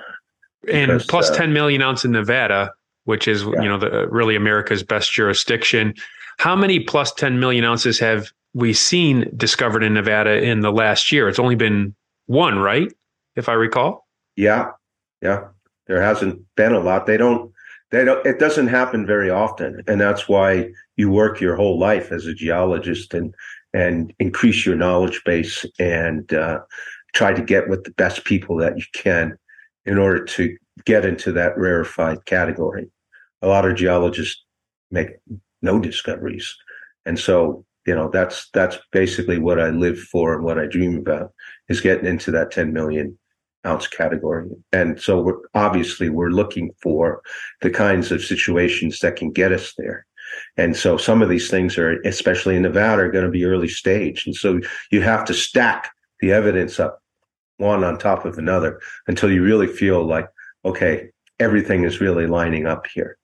And 0.70 1.00
plus 1.08 1.30
uh, 1.30 1.34
10 1.36 1.52
million 1.52 1.80
ounce 1.80 2.04
in 2.04 2.12
Nevada, 2.12 2.72
which 3.04 3.26
is, 3.26 3.42
yeah. 3.42 3.62
you 3.62 3.68
know, 3.68 3.78
the, 3.78 4.06
really 4.08 4.36
America's 4.36 4.82
best 4.82 5.12
jurisdiction. 5.12 5.94
How 6.38 6.54
many 6.54 6.80
plus 6.80 7.12
10 7.14 7.40
million 7.40 7.64
ounces 7.64 7.98
have 7.98 8.30
we 8.54 8.72
seen 8.72 9.30
discovered 9.36 9.82
in 9.82 9.94
Nevada 9.94 10.42
in 10.42 10.60
the 10.60 10.72
last 10.72 11.10
year? 11.10 11.28
It's 11.28 11.38
only 11.38 11.56
been 11.56 11.94
one, 12.26 12.58
right? 12.58 12.92
If 13.36 13.48
I 13.48 13.54
recall. 13.54 14.06
Yeah, 14.36 14.72
yeah. 15.22 15.48
There 15.86 16.02
hasn't 16.02 16.42
been 16.54 16.72
a 16.72 16.80
lot. 16.80 17.06
They 17.06 17.16
don't. 17.16 17.52
They 17.90 18.04
don't. 18.04 18.24
It 18.26 18.38
doesn't 18.38 18.68
happen 18.68 19.06
very 19.06 19.30
often, 19.30 19.82
and 19.88 20.00
that's 20.00 20.28
why 20.28 20.70
you 20.96 21.10
work 21.10 21.40
your 21.40 21.56
whole 21.56 21.78
life 21.78 22.12
as 22.12 22.26
a 22.26 22.34
geologist 22.34 23.14
and 23.14 23.34
and 23.74 24.12
increase 24.18 24.64
your 24.64 24.76
knowledge 24.76 25.22
base 25.24 25.64
and 25.78 26.32
uh, 26.32 26.60
try 27.14 27.32
to 27.32 27.42
get 27.42 27.68
with 27.68 27.84
the 27.84 27.92
best 27.92 28.24
people 28.24 28.56
that 28.56 28.76
you 28.76 28.84
can 28.92 29.36
in 29.84 29.98
order 29.98 30.24
to 30.24 30.56
get 30.84 31.04
into 31.04 31.32
that 31.32 31.56
rarefied 31.56 32.24
category. 32.26 32.90
A 33.42 33.48
lot 33.48 33.66
of 33.66 33.76
geologists 33.76 34.44
make 34.90 35.08
no 35.62 35.78
discoveries, 35.78 36.56
and 37.06 37.18
so 37.18 37.64
you 37.86 37.94
know 37.94 38.08
that's 38.08 38.48
that's 38.52 38.78
basically 38.92 39.38
what 39.38 39.60
I 39.60 39.70
live 39.70 39.98
for 39.98 40.34
and 40.34 40.44
what 40.44 40.58
I 40.58 40.66
dream 40.66 40.96
about 40.98 41.32
is 41.68 41.80
getting 41.80 42.06
into 42.06 42.30
that 42.32 42.50
10 42.50 42.72
million 42.72 43.18
ounce 43.66 43.86
category. 43.86 44.48
And 44.72 45.00
so 45.00 45.20
we're 45.20 45.40
obviously 45.54 46.08
we're 46.08 46.30
looking 46.30 46.70
for 46.82 47.22
the 47.60 47.70
kinds 47.70 48.10
of 48.10 48.24
situations 48.24 49.00
that 49.00 49.16
can 49.16 49.30
get 49.30 49.52
us 49.52 49.74
there. 49.76 50.06
And 50.56 50.76
so 50.76 50.96
some 50.96 51.22
of 51.22 51.28
these 51.28 51.50
things 51.50 51.78
are, 51.78 52.00
especially 52.02 52.56
in 52.56 52.62
Nevada, 52.62 53.02
are 53.02 53.10
going 53.10 53.24
to 53.24 53.30
be 53.30 53.44
early 53.44 53.68
stage. 53.68 54.26
And 54.26 54.34
so 54.34 54.60
you 54.90 55.02
have 55.02 55.24
to 55.26 55.34
stack 55.34 55.90
the 56.20 56.32
evidence 56.32 56.80
up 56.80 57.00
one 57.58 57.84
on 57.84 57.98
top 57.98 58.24
of 58.24 58.38
another 58.38 58.80
until 59.06 59.30
you 59.30 59.42
really 59.42 59.66
feel 59.66 60.04
like, 60.04 60.28
okay, 60.64 61.10
everything 61.38 61.84
is 61.84 62.00
really 62.00 62.26
lining 62.26 62.66
up 62.66 62.86
here. 62.92 63.18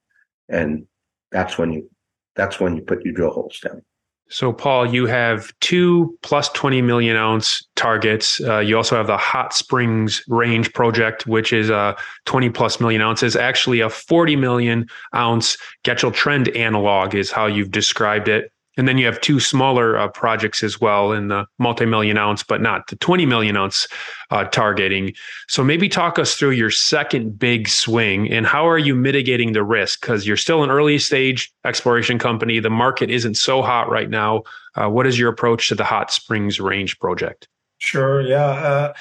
And 0.49 0.87
that's 1.31 1.59
when 1.59 1.73
you, 1.73 1.91
that's 2.37 2.61
when 2.61 2.77
you 2.77 2.83
put 2.83 3.05
your 3.05 3.15
drill 3.15 3.31
holes 3.31 3.61
down. 3.61 3.83
So, 4.31 4.53
Paul, 4.53 4.93
you 4.93 5.07
have 5.07 5.53
two 5.61 6.19
plus 6.23 6.49
20 6.51 6.81
million 6.83 7.17
ounce 7.17 7.67
targets. 7.77 8.41
Uh, 8.41 8.59
you 8.59 8.77
also 8.77 8.97
have 8.97 9.07
the 9.07 9.19
Hot 9.19 9.53
Springs 9.53 10.25
Range 10.29 10.73
project, 10.73 11.27
which 11.27 11.53
is 11.53 11.71
uh, 11.71 11.95
20 12.25 12.51
plus 12.51 12.81
million 12.81 13.03
ounces. 13.03 13.37
Actually, 13.37 13.81
a 13.81 13.91
40 13.91 14.37
million 14.37 14.87
ounce 15.15 15.59
Getchell 15.85 16.13
Trend 16.13 16.49
analog 16.49 17.15
is 17.15 17.31
how 17.31 17.47
you've 17.47 17.71
described 17.71 18.29
it. 18.29 18.51
And 18.77 18.89
then 18.89 18.99
you 18.99 19.07
have 19.07 19.21
two 19.21 19.41
smaller 19.41 19.97
uh, 19.97 20.09
projects 20.09 20.63
as 20.63 20.81
well 20.81 21.13
in 21.13 21.29
the 21.29 21.47
multi-million 21.59 22.17
ounce, 22.17 22.43
but 22.43 22.61
not 22.61 22.89
the 22.89 22.97
20 22.97 23.25
million 23.27 23.57
ounce 23.57 23.87
uh, 24.31 24.45
targeting. 24.45 25.15
So 25.49 25.63
maybe 25.63 25.89
talk 25.89 26.19
us 26.19 26.35
through 26.35 26.53
your 26.53 26.71
second 26.71 27.39
big 27.39 27.69
swing 27.69 28.31
and 28.31 28.47
how 28.47 28.69
are 28.69 28.79
you 28.79 28.95
mitigating 28.95 29.53
the 29.53 29.63
risk? 29.63 30.01
Because 30.01 30.27
you're 30.27 30.37
still 30.37 30.63
an 30.65 30.71
early 30.71 30.99
stage 30.99 31.53
exploration 31.65 32.19
company. 32.19 32.59
The 32.59 32.71
market 32.71 33.11
isn't 33.11 33.37
so 33.37 33.63
hot 33.63 33.89
right 33.89 34.11
now. 34.11 34.43
Uh, 34.75 34.89
what 34.89 35.07
is 35.07 35.19
your 35.19 35.31
approach 35.31 35.69
to 35.69 35.75
the 35.75 35.85
Hot 35.85 36.11
Springs 36.11 36.59
Range 36.59 36.99
project? 36.99 37.49
Sure. 37.79 38.21
Yeah. 38.23 38.93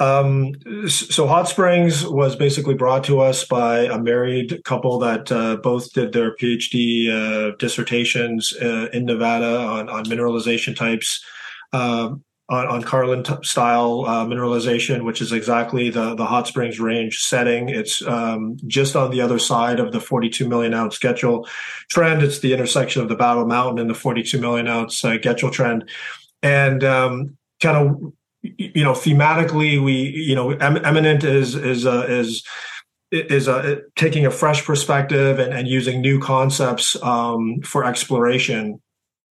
Um, 0.00 0.54
so 0.88 1.26
Hot 1.26 1.48
Springs 1.48 2.06
was 2.06 2.36
basically 2.36 2.74
brought 2.74 3.04
to 3.04 3.20
us 3.20 3.44
by 3.44 3.80
a 3.80 3.98
married 3.98 4.62
couple 4.64 4.98
that 5.00 5.32
uh, 5.32 5.56
both 5.56 5.92
did 5.92 6.12
their 6.12 6.36
PhD 6.36 7.08
uh, 7.10 7.56
dissertations 7.58 8.54
uh, 8.62 8.88
in 8.92 9.06
Nevada 9.06 9.58
on, 9.58 9.88
on 9.88 10.04
mineralization 10.04 10.76
types. 10.76 11.24
Um, 11.72 12.24
on, 12.50 12.66
on 12.66 12.82
Carlin 12.82 13.22
t- 13.22 13.34
style 13.42 14.04
uh, 14.06 14.24
mineralization, 14.24 15.04
which 15.04 15.20
is 15.20 15.32
exactly 15.32 15.90
the, 15.90 16.14
the 16.14 16.24
Hot 16.24 16.46
Springs 16.46 16.80
Range 16.80 17.14
setting. 17.14 17.68
It's 17.68 18.00
um, 18.06 18.56
just 18.66 18.96
on 18.96 19.10
the 19.10 19.20
other 19.20 19.38
side 19.38 19.80
of 19.80 19.92
the 19.92 20.00
42 20.00 20.48
million 20.48 20.72
ounce 20.72 20.98
Getchell 20.98 21.46
trend. 21.90 22.22
It's 22.22 22.38
the 22.38 22.54
intersection 22.54 23.02
of 23.02 23.10
the 23.10 23.16
Battle 23.16 23.44
Mountain 23.44 23.80
and 23.80 23.90
the 23.90 23.94
42 23.94 24.40
million 24.40 24.66
ounce 24.66 25.04
uh, 25.04 25.18
Getchell 25.18 25.52
trend. 25.52 25.90
And 26.42 26.82
um, 26.84 27.36
kind 27.60 27.76
of 27.76 28.12
you 28.42 28.84
know, 28.84 28.92
thematically, 28.92 29.82
we, 29.82 29.92
you 29.92 30.34
know, 30.34 30.50
Eminent 30.50 31.24
is 31.24 31.54
is 31.54 31.86
uh, 31.86 32.06
is 32.08 32.46
is 33.10 33.48
uh, 33.48 33.76
taking 33.96 34.26
a 34.26 34.30
fresh 34.30 34.64
perspective 34.64 35.38
and, 35.38 35.52
and 35.52 35.66
using 35.66 36.00
new 36.00 36.20
concepts 36.20 37.00
um, 37.02 37.60
for 37.62 37.84
exploration. 37.84 38.80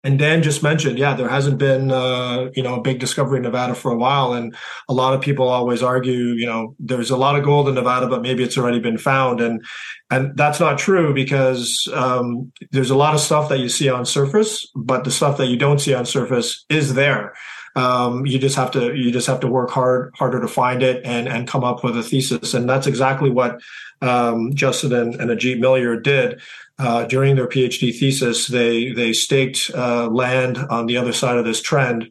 And 0.03 0.19
Dan 0.19 0.43
just 0.43 0.63
mentioned, 0.63 0.99
yeah, 0.99 1.15
there 1.15 1.29
hasn't 1.29 1.59
been, 1.59 1.91
uh, 1.91 2.49
you 2.55 2.63
know, 2.63 2.77
a 2.77 2.81
big 2.81 3.01
discovery 3.01 3.37
in 3.37 3.43
Nevada 3.43 3.75
for 3.75 3.93
a 3.93 3.97
while, 3.97 4.33
and 4.33 4.57
a 4.89 4.95
lot 4.95 5.13
of 5.13 5.21
people 5.21 5.47
always 5.47 5.83
argue, 5.83 6.33
you 6.33 6.47
know, 6.47 6.75
there's 6.79 7.11
a 7.11 7.19
lot 7.19 7.37
of 7.37 7.45
gold 7.45 7.69
in 7.69 7.75
Nevada, 7.75 8.07
but 8.07 8.23
maybe 8.23 8.43
it's 8.43 8.57
already 8.57 8.81
been 8.81 8.97
found, 8.97 9.43
and 9.43 9.63
and 10.11 10.35
that's 10.39 10.59
not 10.59 10.79
true 10.79 11.13
because 11.13 11.87
um, 11.93 12.51
there's 12.71 12.89
a 12.89 12.97
lot 12.97 13.15
of 13.15 13.21
stuff 13.21 13.51
that 13.51 13.59
you 13.59 13.69
see 13.69 13.91
on 13.91 14.07
surface, 14.07 14.67
but 14.75 15.05
the 15.05 15.11
stuff 15.11 15.37
that 15.37 15.49
you 15.49 15.59
don't 15.59 15.81
see 15.81 15.93
on 15.93 16.07
surface 16.07 16.65
is 16.71 16.95
there. 16.95 17.35
Um, 17.77 18.27
you 18.27 18.39
just 18.39 18.57
have 18.57 18.71
to 18.73 18.95
you 18.95 19.13
just 19.13 19.27
have 19.27 19.41
to 19.41 19.49
work 19.49 19.71
hard 19.71 20.13
harder 20.17 20.41
to 20.41 20.49
find 20.49 20.83
it 20.83 21.05
and 21.05 21.29
and 21.29 21.49
come 21.49 21.65
up 21.65 21.85
with 21.85 21.97
a 21.97 22.03
thesis. 22.03 22.55
And 22.55 22.69
that's 22.69 22.87
exactly 22.87 23.31
what 23.31 23.61
um, 24.03 24.55
Justin 24.55 24.93
and, 24.93 25.15
and 25.15 25.31
Ajit 25.31 25.59
Millier 25.61 26.01
did. 26.01 26.41
Uh, 26.79 27.05
during 27.05 27.37
their 27.37 27.47
PhD 27.47 27.97
thesis, 27.97 28.47
they 28.47 28.93
they 28.93 29.13
staked 29.13 29.71
uh, 29.75 30.09
land 30.09 30.59
on 30.59 30.87
the 30.87 30.97
other 30.97 31.13
side 31.13 31.37
of 31.37 31.45
this 31.45 31.61
trend, 31.61 32.11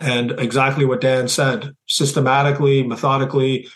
and 0.00 0.32
exactly 0.32 0.84
what 0.84 1.00
Dan 1.00 1.28
said, 1.28 1.76
systematically, 1.86 2.82
methodically, 2.82 3.68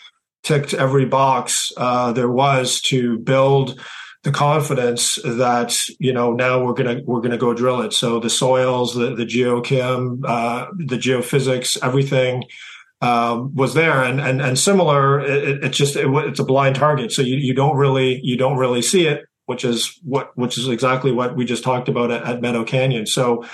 ticked 0.43 0.73
every 0.73 1.05
box 1.05 1.71
uh, 1.77 2.11
there 2.11 2.29
was 2.29 2.81
to 2.81 3.17
build 3.19 3.79
the 4.23 4.31
confidence 4.31 5.15
that 5.23 5.75
you 5.99 6.11
know 6.11 6.33
now 6.33 6.63
we're 6.63 6.73
gonna 6.73 7.01
we're 7.05 7.21
gonna 7.21 7.37
go 7.37 7.53
drill 7.53 7.81
it. 7.81 7.93
So 7.93 8.19
the 8.19 8.29
soils, 8.29 8.93
the 8.95 9.15
the 9.15 9.25
geochem, 9.25 10.21
uh, 10.25 10.67
the 10.77 10.97
geophysics, 10.97 11.77
everything 11.81 12.43
um, 13.01 13.55
was 13.55 13.73
there, 13.73 14.03
and 14.03 14.19
and 14.19 14.41
and 14.41 14.59
similar. 14.59 15.21
It, 15.21 15.63
it 15.63 15.69
just 15.69 15.95
it, 15.95 16.07
it's 16.07 16.39
a 16.39 16.43
blind 16.45 16.75
target, 16.75 17.11
so 17.11 17.21
you 17.21 17.37
you 17.37 17.53
don't 17.53 17.77
really 17.77 18.19
you 18.21 18.35
don't 18.35 18.57
really 18.57 18.81
see 18.81 19.07
it, 19.07 19.23
which 19.45 19.63
is 19.63 19.97
what 20.03 20.37
which 20.37 20.57
is 20.57 20.67
exactly 20.67 21.11
what 21.11 21.35
we 21.37 21.45
just 21.45 21.63
talked 21.63 21.87
about 21.87 22.11
at, 22.11 22.23
at 22.23 22.41
Meadow 22.41 22.65
Canyon. 22.65 23.05
So 23.05 23.45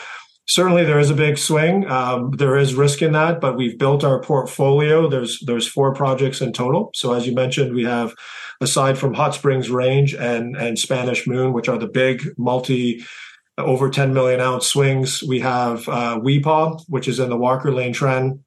certainly 0.48 0.84
there 0.84 1.00
is 1.00 1.12
a 1.12 1.16
big 1.16 1.38
swing. 1.38 1.90
Um, 1.90 2.32
there 2.32 2.58
is 2.58 2.74
risk 2.74 3.04
in 3.04 3.12
that, 3.12 3.40
but 3.40 3.56
we've 3.56 3.78
built 3.78 4.04
our 4.04 4.20
portfolio. 4.20 5.08
There's 5.08 5.40
there's 5.46 5.68
four 5.68 5.94
projects 5.94 6.42
in 6.42 6.54
total. 6.54 6.90
So 6.96 7.14
as 7.14 7.28
you 7.28 7.36
mentioned, 7.36 7.76
we 7.76 7.84
have 7.84 8.16
aside 8.62 8.98
from 8.98 9.14
Hot 9.14 9.34
Springs 9.34 9.70
Range 9.70 10.14
and 10.14 10.56
and 10.56 10.78
Spanish 10.80 11.28
Moon, 11.28 11.54
which 11.54 11.70
are 11.70 11.78
the 11.78 11.88
big 11.88 12.24
multi 12.38 13.04
over 13.58 13.90
10 13.90 14.14
million 14.14 14.42
ounce 14.42 14.68
swings. 14.68 15.24
We 15.24 15.40
have 15.40 15.88
uh, 15.88 16.20
Weepah, 16.22 16.82
which 16.88 17.08
is 17.08 17.20
in 17.20 17.30
the 17.30 17.38
Walker 17.38 17.72
Lane 17.72 17.94
trend. 17.94 18.40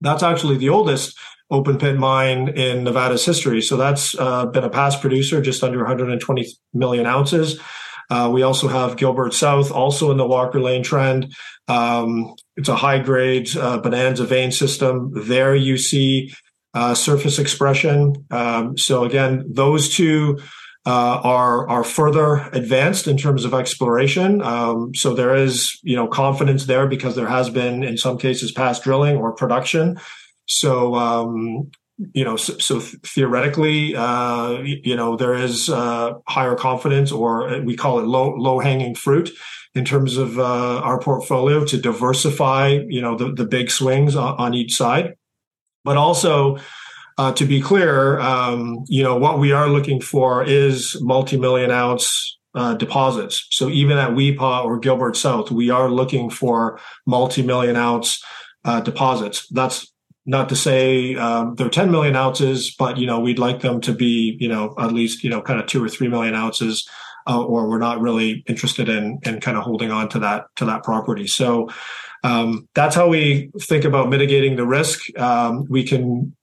That's 0.00 0.22
actually 0.22 0.58
the 0.58 0.68
oldest 0.68 1.18
open 1.50 1.78
pit 1.78 1.96
mine 1.96 2.48
in 2.48 2.84
Nevada's 2.84 3.24
history. 3.24 3.60
So 3.60 3.76
that's 3.76 4.18
uh, 4.18 4.46
been 4.46 4.64
a 4.64 4.70
past 4.70 5.00
producer, 5.00 5.40
just 5.40 5.62
under 5.62 5.78
120 5.78 6.46
million 6.72 7.06
ounces. 7.06 7.60
Uh, 8.10 8.30
we 8.32 8.42
also 8.42 8.68
have 8.68 8.96
Gilbert 8.96 9.32
South, 9.32 9.70
also 9.70 10.10
in 10.10 10.18
the 10.18 10.26
Walker 10.26 10.60
Lane 10.60 10.82
trend. 10.82 11.34
Um, 11.68 12.34
it's 12.56 12.68
a 12.68 12.76
high 12.76 12.98
grade 12.98 13.54
uh, 13.56 13.78
bonanza 13.78 14.24
vein 14.24 14.52
system. 14.52 15.10
There 15.14 15.54
you 15.54 15.78
see 15.78 16.32
uh, 16.74 16.94
surface 16.94 17.38
expression. 17.38 18.26
Um, 18.30 18.76
so 18.76 19.04
again, 19.04 19.44
those 19.48 19.94
two 19.94 20.40
uh, 20.86 21.20
are 21.22 21.68
are 21.68 21.84
further 21.84 22.48
advanced 22.52 23.06
in 23.06 23.16
terms 23.16 23.44
of 23.44 23.54
exploration. 23.54 24.42
Um, 24.42 24.94
so 24.94 25.14
there 25.14 25.34
is 25.34 25.78
you 25.82 25.96
know 25.96 26.06
confidence 26.06 26.66
there 26.66 26.86
because 26.86 27.16
there 27.16 27.28
has 27.28 27.48
been 27.48 27.82
in 27.82 27.96
some 27.96 28.18
cases 28.18 28.52
past 28.52 28.84
drilling 28.84 29.16
or 29.16 29.32
production. 29.32 29.98
So 30.46 30.94
um, 30.94 31.70
you 32.12 32.24
know, 32.24 32.36
so, 32.36 32.58
so 32.58 32.80
theoretically, 32.80 33.94
uh, 33.94 34.58
you 34.62 34.96
know, 34.96 35.16
there 35.16 35.34
is 35.34 35.68
uh, 35.68 36.14
higher 36.26 36.56
confidence, 36.56 37.12
or 37.12 37.60
we 37.60 37.76
call 37.76 38.00
it 38.00 38.04
low 38.04 38.34
low 38.34 38.58
hanging 38.58 38.94
fruit, 38.94 39.30
in 39.74 39.84
terms 39.84 40.16
of 40.16 40.38
uh, 40.38 40.78
our 40.78 41.00
portfolio 41.00 41.64
to 41.64 41.78
diversify, 41.78 42.78
you 42.88 43.00
know, 43.00 43.16
the, 43.16 43.32
the 43.32 43.44
big 43.44 43.70
swings 43.70 44.14
on, 44.14 44.36
on 44.38 44.54
each 44.54 44.74
side, 44.74 45.14
but 45.84 45.96
also. 45.96 46.58
Uh, 47.16 47.32
to 47.32 47.44
be 47.46 47.60
clear, 47.60 48.18
um, 48.18 48.82
you 48.88 49.00
know 49.00 49.16
what 49.16 49.38
we 49.38 49.52
are 49.52 49.68
looking 49.68 50.00
for 50.00 50.42
is 50.42 51.00
multi-million 51.00 51.70
ounce 51.70 52.36
uh, 52.54 52.74
deposits. 52.74 53.46
So 53.50 53.68
even 53.68 53.98
at 53.98 54.10
Weepah 54.10 54.64
or 54.64 54.78
Gilbert 54.78 55.16
South, 55.16 55.50
we 55.50 55.70
are 55.70 55.90
looking 55.90 56.30
for 56.30 56.80
multi-million 57.06 57.76
ounce 57.76 58.22
uh, 58.64 58.80
deposits. 58.80 59.46
That's 59.48 59.92
not 60.26 60.48
to 60.48 60.56
say 60.56 61.14
um, 61.16 61.54
they're 61.56 61.68
10 61.68 61.90
million 61.90 62.16
ounces, 62.16 62.74
but 62.78 62.96
you 62.96 63.06
know 63.06 63.20
we'd 63.20 63.38
like 63.38 63.60
them 63.60 63.80
to 63.82 63.92
be 63.92 64.36
you 64.40 64.48
know 64.48 64.74
at 64.78 64.92
least 64.92 65.22
you 65.22 65.30
know 65.30 65.42
kind 65.42 65.60
of 65.60 65.66
two 65.66 65.84
or 65.84 65.88
three 65.88 66.08
million 66.08 66.34
ounces, 66.34 66.88
uh, 67.26 67.42
or 67.42 67.68
we're 67.68 67.78
not 67.78 68.00
really 68.00 68.44
interested 68.46 68.88
in 68.88 69.18
in 69.24 69.40
kind 69.40 69.56
of 69.56 69.64
holding 69.64 69.90
on 69.90 70.08
to 70.10 70.18
that 70.20 70.46
to 70.56 70.64
that 70.64 70.82
property. 70.82 71.26
So 71.26 71.68
um, 72.24 72.68
that's 72.74 72.96
how 72.96 73.08
we 73.08 73.50
think 73.60 73.84
about 73.84 74.08
mitigating 74.08 74.56
the 74.56 74.66
risk. 74.66 75.16
Um, 75.18 75.66
we 75.68 75.84
can 75.84 76.34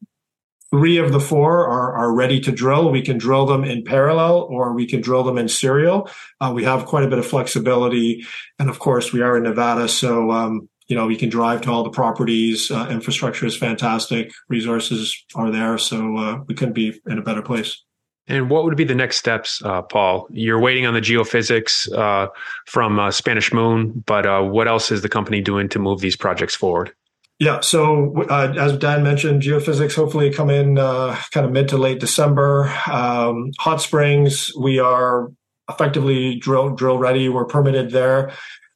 three 0.70 0.98
of 0.98 1.12
the 1.12 1.20
four 1.20 1.68
are, 1.68 1.94
are 1.98 2.14
ready 2.14 2.40
to 2.40 2.52
drill. 2.52 2.92
We 2.92 3.02
can 3.02 3.18
drill 3.18 3.46
them 3.48 3.64
in 3.64 3.84
parallel 3.84 4.44
or 4.44 4.74
we 4.74 4.86
can 4.86 5.02
drill 5.02 5.24
them 5.24 5.38
in 5.38 5.50
serial. 5.50 6.10
Uh, 6.40 6.54
we 6.56 6.64
have 6.64 6.86
quite 6.86 7.04
a 7.04 7.10
bit 7.10 7.20
of 7.20 7.26
flexibility. 7.26 8.24
And 8.58 8.70
of 8.70 8.80
course, 8.80 9.12
we 9.12 9.22
are 9.22 9.36
in 9.36 9.44
Nevada. 9.44 9.90
So, 9.90 10.32
um, 10.32 10.70
you 10.88 10.96
know, 10.96 11.08
we 11.08 11.18
can 11.18 11.30
drive 11.30 11.62
to 11.62 11.72
all 11.72 11.84
the 11.84 11.90
properties. 11.90 12.72
Uh, 12.72 12.88
infrastructure 12.90 13.46
is 13.46 13.58
fantastic. 13.58 14.32
Resources 14.50 15.26
are 15.36 15.52
there. 15.52 15.78
So 15.78 16.16
uh, 16.18 16.38
we 16.48 16.54
couldn't 16.54 16.76
be 16.76 17.02
in 17.08 17.18
a 17.18 17.24
better 17.24 17.42
place. 17.42 17.84
And 18.32 18.50
what 18.50 18.64
would 18.64 18.78
be 18.78 18.86
the 18.86 18.96
next 18.96 19.18
steps, 19.18 19.62
uh, 19.66 19.82
Paul? 19.82 20.26
You're 20.32 20.60
waiting 20.60 20.86
on 20.86 20.94
the 20.94 21.02
geophysics 21.02 21.92
uh, 21.92 22.30
from 22.66 22.98
uh, 22.98 23.12
Spanish 23.12 23.52
Moon, 23.52 24.04
but 24.06 24.26
uh, 24.26 24.42
what 24.42 24.70
else 24.70 24.90
is 24.90 25.02
the 25.02 25.10
company 25.10 25.42
doing 25.42 25.68
to 25.70 25.80
move 25.80 26.00
these 26.00 26.16
projects 26.16 26.56
forward? 26.56 26.94
Yeah, 27.40 27.60
so 27.60 28.22
as 28.30 28.78
Dan 28.78 29.04
mentioned, 29.04 29.42
geophysics 29.42 29.96
hopefully 29.96 30.32
come 30.32 30.50
in 30.50 30.78
kind 30.78 31.46
of 31.46 31.52
mid 31.52 31.68
to 31.70 31.78
late 31.78 32.00
December. 32.00 32.74
Um, 32.90 33.52
Hot 33.60 33.82
Springs, 33.82 34.54
we 34.58 34.80
are 34.80 35.30
effectively 35.70 36.38
drill 36.38 36.70
drill 36.70 37.00
ready. 37.00 37.28
We're 37.28 37.46
permitted 37.46 37.92
there. 37.92 38.32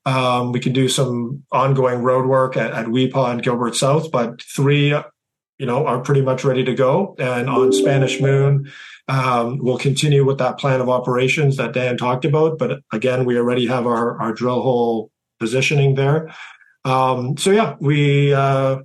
Um, 0.05 0.51
we 0.51 0.59
can 0.59 0.73
do 0.73 0.89
some 0.89 1.43
ongoing 1.51 2.03
road 2.03 2.25
work 2.25 2.57
at, 2.57 2.71
at 2.73 2.87
Weepah 2.87 3.31
and 3.31 3.41
Gilbert 3.41 3.75
South, 3.75 4.11
but 4.11 4.41
three, 4.41 4.93
you 5.57 5.65
know, 5.65 5.85
are 5.85 5.99
pretty 6.01 6.21
much 6.21 6.43
ready 6.43 6.63
to 6.63 6.73
go. 6.73 7.15
And 7.17 7.49
on 7.49 7.71
Spanish 7.71 8.19
Moon, 8.19 8.71
um, 9.07 9.59
we'll 9.61 9.77
continue 9.77 10.25
with 10.25 10.37
that 10.39 10.57
plan 10.57 10.81
of 10.81 10.89
operations 10.89 11.57
that 11.57 11.73
Dan 11.73 11.97
talked 11.97 12.25
about. 12.25 12.57
But 12.57 12.79
again, 12.91 13.25
we 13.25 13.37
already 13.37 13.67
have 13.67 13.85
our, 13.85 14.19
our 14.19 14.33
drill 14.33 14.61
hole 14.61 15.11
positioning 15.39 15.95
there. 15.95 16.33
Um, 16.83 17.37
so 17.37 17.51
yeah, 17.51 17.75
we, 17.79 18.33
uh, 18.33 18.77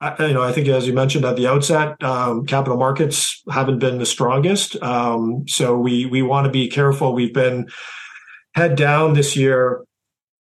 I, 0.00 0.26
you 0.26 0.34
know, 0.34 0.42
I 0.42 0.52
think 0.52 0.68
as 0.68 0.86
you 0.86 0.94
mentioned 0.94 1.24
at 1.24 1.36
the 1.36 1.46
outset, 1.46 2.02
um, 2.02 2.46
capital 2.46 2.78
markets 2.78 3.42
haven't 3.50 3.80
been 3.80 3.98
the 3.98 4.06
strongest. 4.06 4.82
Um, 4.82 5.44
so 5.46 5.76
we 5.76 6.06
we 6.06 6.22
want 6.22 6.46
to 6.46 6.50
be 6.50 6.68
careful. 6.68 7.12
We've 7.12 7.34
been 7.34 7.68
head 8.54 8.76
down 8.76 9.12
this 9.12 9.36
year 9.36 9.84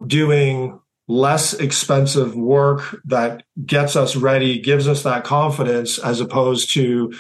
doing 0.07 0.79
less 1.11 1.55
expensive 1.55 2.37
work 2.37 3.01
that 3.05 3.43
gets 3.67 3.97
us 3.97 4.15
ready, 4.15 4.61
gives 4.61 4.87
us 4.87 5.03
that 5.03 5.25
confidence, 5.25 5.99
as 5.99 6.21
opposed 6.21 6.73
to 6.75 7.13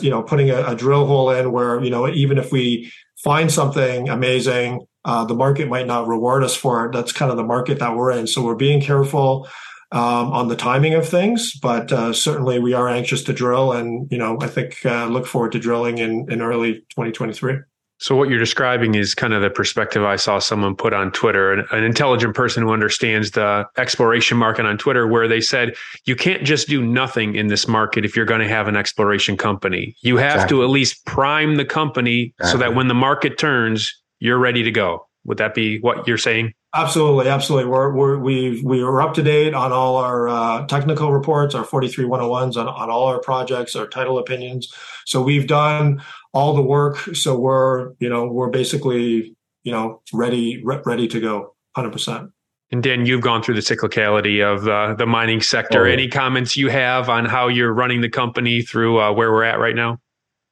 you 0.00 0.10
know 0.10 0.22
putting 0.22 0.50
a, 0.50 0.64
a 0.68 0.74
drill 0.76 1.06
hole 1.06 1.30
in 1.30 1.50
where 1.50 1.82
you 1.82 1.90
know 1.90 2.08
even 2.08 2.38
if 2.38 2.52
we 2.52 2.90
find 3.24 3.50
something 3.50 4.08
amazing, 4.08 4.86
uh, 5.04 5.24
the 5.24 5.34
market 5.34 5.68
might 5.68 5.88
not 5.88 6.06
reward 6.06 6.44
us 6.44 6.54
for 6.54 6.86
it. 6.86 6.92
That's 6.92 7.12
kind 7.12 7.30
of 7.30 7.36
the 7.36 7.44
market 7.44 7.80
that 7.80 7.96
we're 7.96 8.12
in. 8.12 8.28
So 8.28 8.44
we're 8.44 8.54
being 8.54 8.80
careful 8.80 9.48
um, 9.90 10.32
on 10.32 10.46
the 10.46 10.56
timing 10.56 10.94
of 10.94 11.08
things, 11.08 11.52
but 11.58 11.92
uh, 11.92 12.12
certainly 12.12 12.60
we 12.60 12.74
are 12.74 12.88
anxious 12.88 13.24
to 13.24 13.32
drill, 13.32 13.72
and 13.72 14.10
you 14.12 14.18
know 14.18 14.38
I 14.40 14.46
think 14.46 14.86
uh, 14.86 15.06
look 15.06 15.26
forward 15.26 15.50
to 15.52 15.58
drilling 15.58 15.98
in 15.98 16.30
in 16.30 16.42
early 16.42 16.74
2023. 16.90 17.58
So 17.98 18.14
what 18.14 18.28
you're 18.28 18.38
describing 18.38 18.94
is 18.94 19.14
kind 19.14 19.32
of 19.32 19.40
the 19.40 19.48
perspective 19.48 20.04
I 20.04 20.16
saw 20.16 20.38
someone 20.38 20.76
put 20.76 20.92
on 20.92 21.10
Twitter, 21.12 21.52
an, 21.52 21.66
an, 21.70 21.82
intelligent 21.82 22.34
person 22.34 22.62
who 22.62 22.70
understands 22.70 23.30
the 23.30 23.66
exploration 23.78 24.36
market 24.36 24.66
on 24.66 24.76
Twitter, 24.76 25.06
where 25.06 25.26
they 25.26 25.40
said 25.40 25.74
you 26.04 26.14
can't 26.14 26.44
just 26.44 26.68
do 26.68 26.84
nothing 26.84 27.36
in 27.36 27.46
this 27.46 27.66
market 27.66 28.04
if 28.04 28.14
you're 28.14 28.26
going 28.26 28.40
to 28.40 28.48
have 28.48 28.68
an 28.68 28.76
exploration 28.76 29.36
company. 29.36 29.96
You 30.02 30.18
have 30.18 30.34
exactly. 30.34 30.58
to 30.58 30.64
at 30.64 30.68
least 30.68 31.06
prime 31.06 31.56
the 31.56 31.64
company 31.64 32.34
exactly. 32.38 32.50
so 32.52 32.58
that 32.58 32.74
when 32.76 32.88
the 32.88 32.94
market 32.94 33.38
turns, 33.38 33.92
you're 34.18 34.38
ready 34.38 34.62
to 34.62 34.70
go. 34.70 35.06
Would 35.24 35.38
that 35.38 35.54
be 35.54 35.80
what 35.80 36.06
you're 36.06 36.18
saying? 36.18 36.52
Absolutely, 36.74 37.28
absolutely. 37.28 37.70
We're, 37.70 37.92
we're 37.92 38.18
we 38.18 38.62
we 38.62 38.82
are 38.82 39.00
up 39.00 39.14
to 39.14 39.22
date 39.22 39.54
on 39.54 39.72
all 39.72 39.96
our 39.96 40.28
uh, 40.28 40.66
technical 40.66 41.12
reports, 41.12 41.54
our 41.54 41.64
43 41.64 42.04
101s 42.04 42.56
on, 42.56 42.68
on 42.68 42.90
all 42.90 43.04
our 43.06 43.18
projects, 43.18 43.74
our 43.74 43.86
title 43.86 44.18
opinions. 44.18 44.72
So 45.06 45.22
we've 45.22 45.46
done 45.46 46.02
all 46.36 46.52
the 46.54 46.62
work. 46.62 46.98
So 47.14 47.38
we're 47.38 47.92
you 47.98 48.08
know 48.08 48.26
we're 48.26 48.50
basically 48.50 49.34
you 49.64 49.72
know 49.72 50.02
ready 50.12 50.62
re- 50.62 50.82
ready 50.84 51.08
to 51.08 51.20
go, 51.20 51.54
100. 51.74 51.90
percent 51.90 52.30
and 52.72 52.82
Dan, 52.82 53.06
you've 53.06 53.20
gone 53.20 53.42
through 53.42 53.54
the 53.54 53.60
cyclicality 53.60 54.42
of 54.42 54.66
uh, 54.66 54.94
the 54.94 55.06
mining 55.06 55.40
sector. 55.40 55.84
Oh, 55.84 55.86
yeah. 55.86 55.92
Any 55.92 56.08
comments 56.08 56.56
you 56.56 56.68
have 56.68 57.08
on 57.08 57.24
how 57.24 57.46
you're 57.46 57.72
running 57.72 58.00
the 58.00 58.08
company 58.08 58.60
through 58.60 59.00
uh, 59.00 59.12
where 59.12 59.30
we're 59.30 59.44
at 59.44 59.60
right 59.60 59.76
now? 59.76 60.00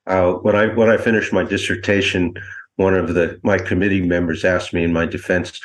Uh, 0.06 0.34
when 0.34 0.54
I 0.54 0.66
when 0.68 0.88
I 0.88 0.96
finished 0.96 1.32
my 1.32 1.42
dissertation, 1.42 2.34
one 2.76 2.94
of 2.94 3.14
the 3.14 3.40
my 3.42 3.58
committee 3.58 4.00
members 4.00 4.44
asked 4.44 4.72
me 4.72 4.84
in 4.84 4.92
my 4.92 5.06
defense 5.06 5.60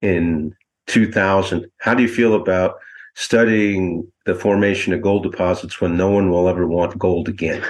in 0.00 0.54
2000. 0.86 1.66
How 1.78 1.94
do 1.94 2.02
you 2.02 2.08
feel 2.08 2.34
about 2.34 2.76
studying 3.14 4.10
the 4.24 4.34
formation 4.34 4.94
of 4.94 5.02
gold 5.02 5.24
deposits 5.24 5.80
when 5.80 5.96
no 5.96 6.10
one 6.10 6.30
will 6.30 6.48
ever 6.48 6.66
want 6.66 6.98
gold 6.98 7.28
again? 7.28 7.62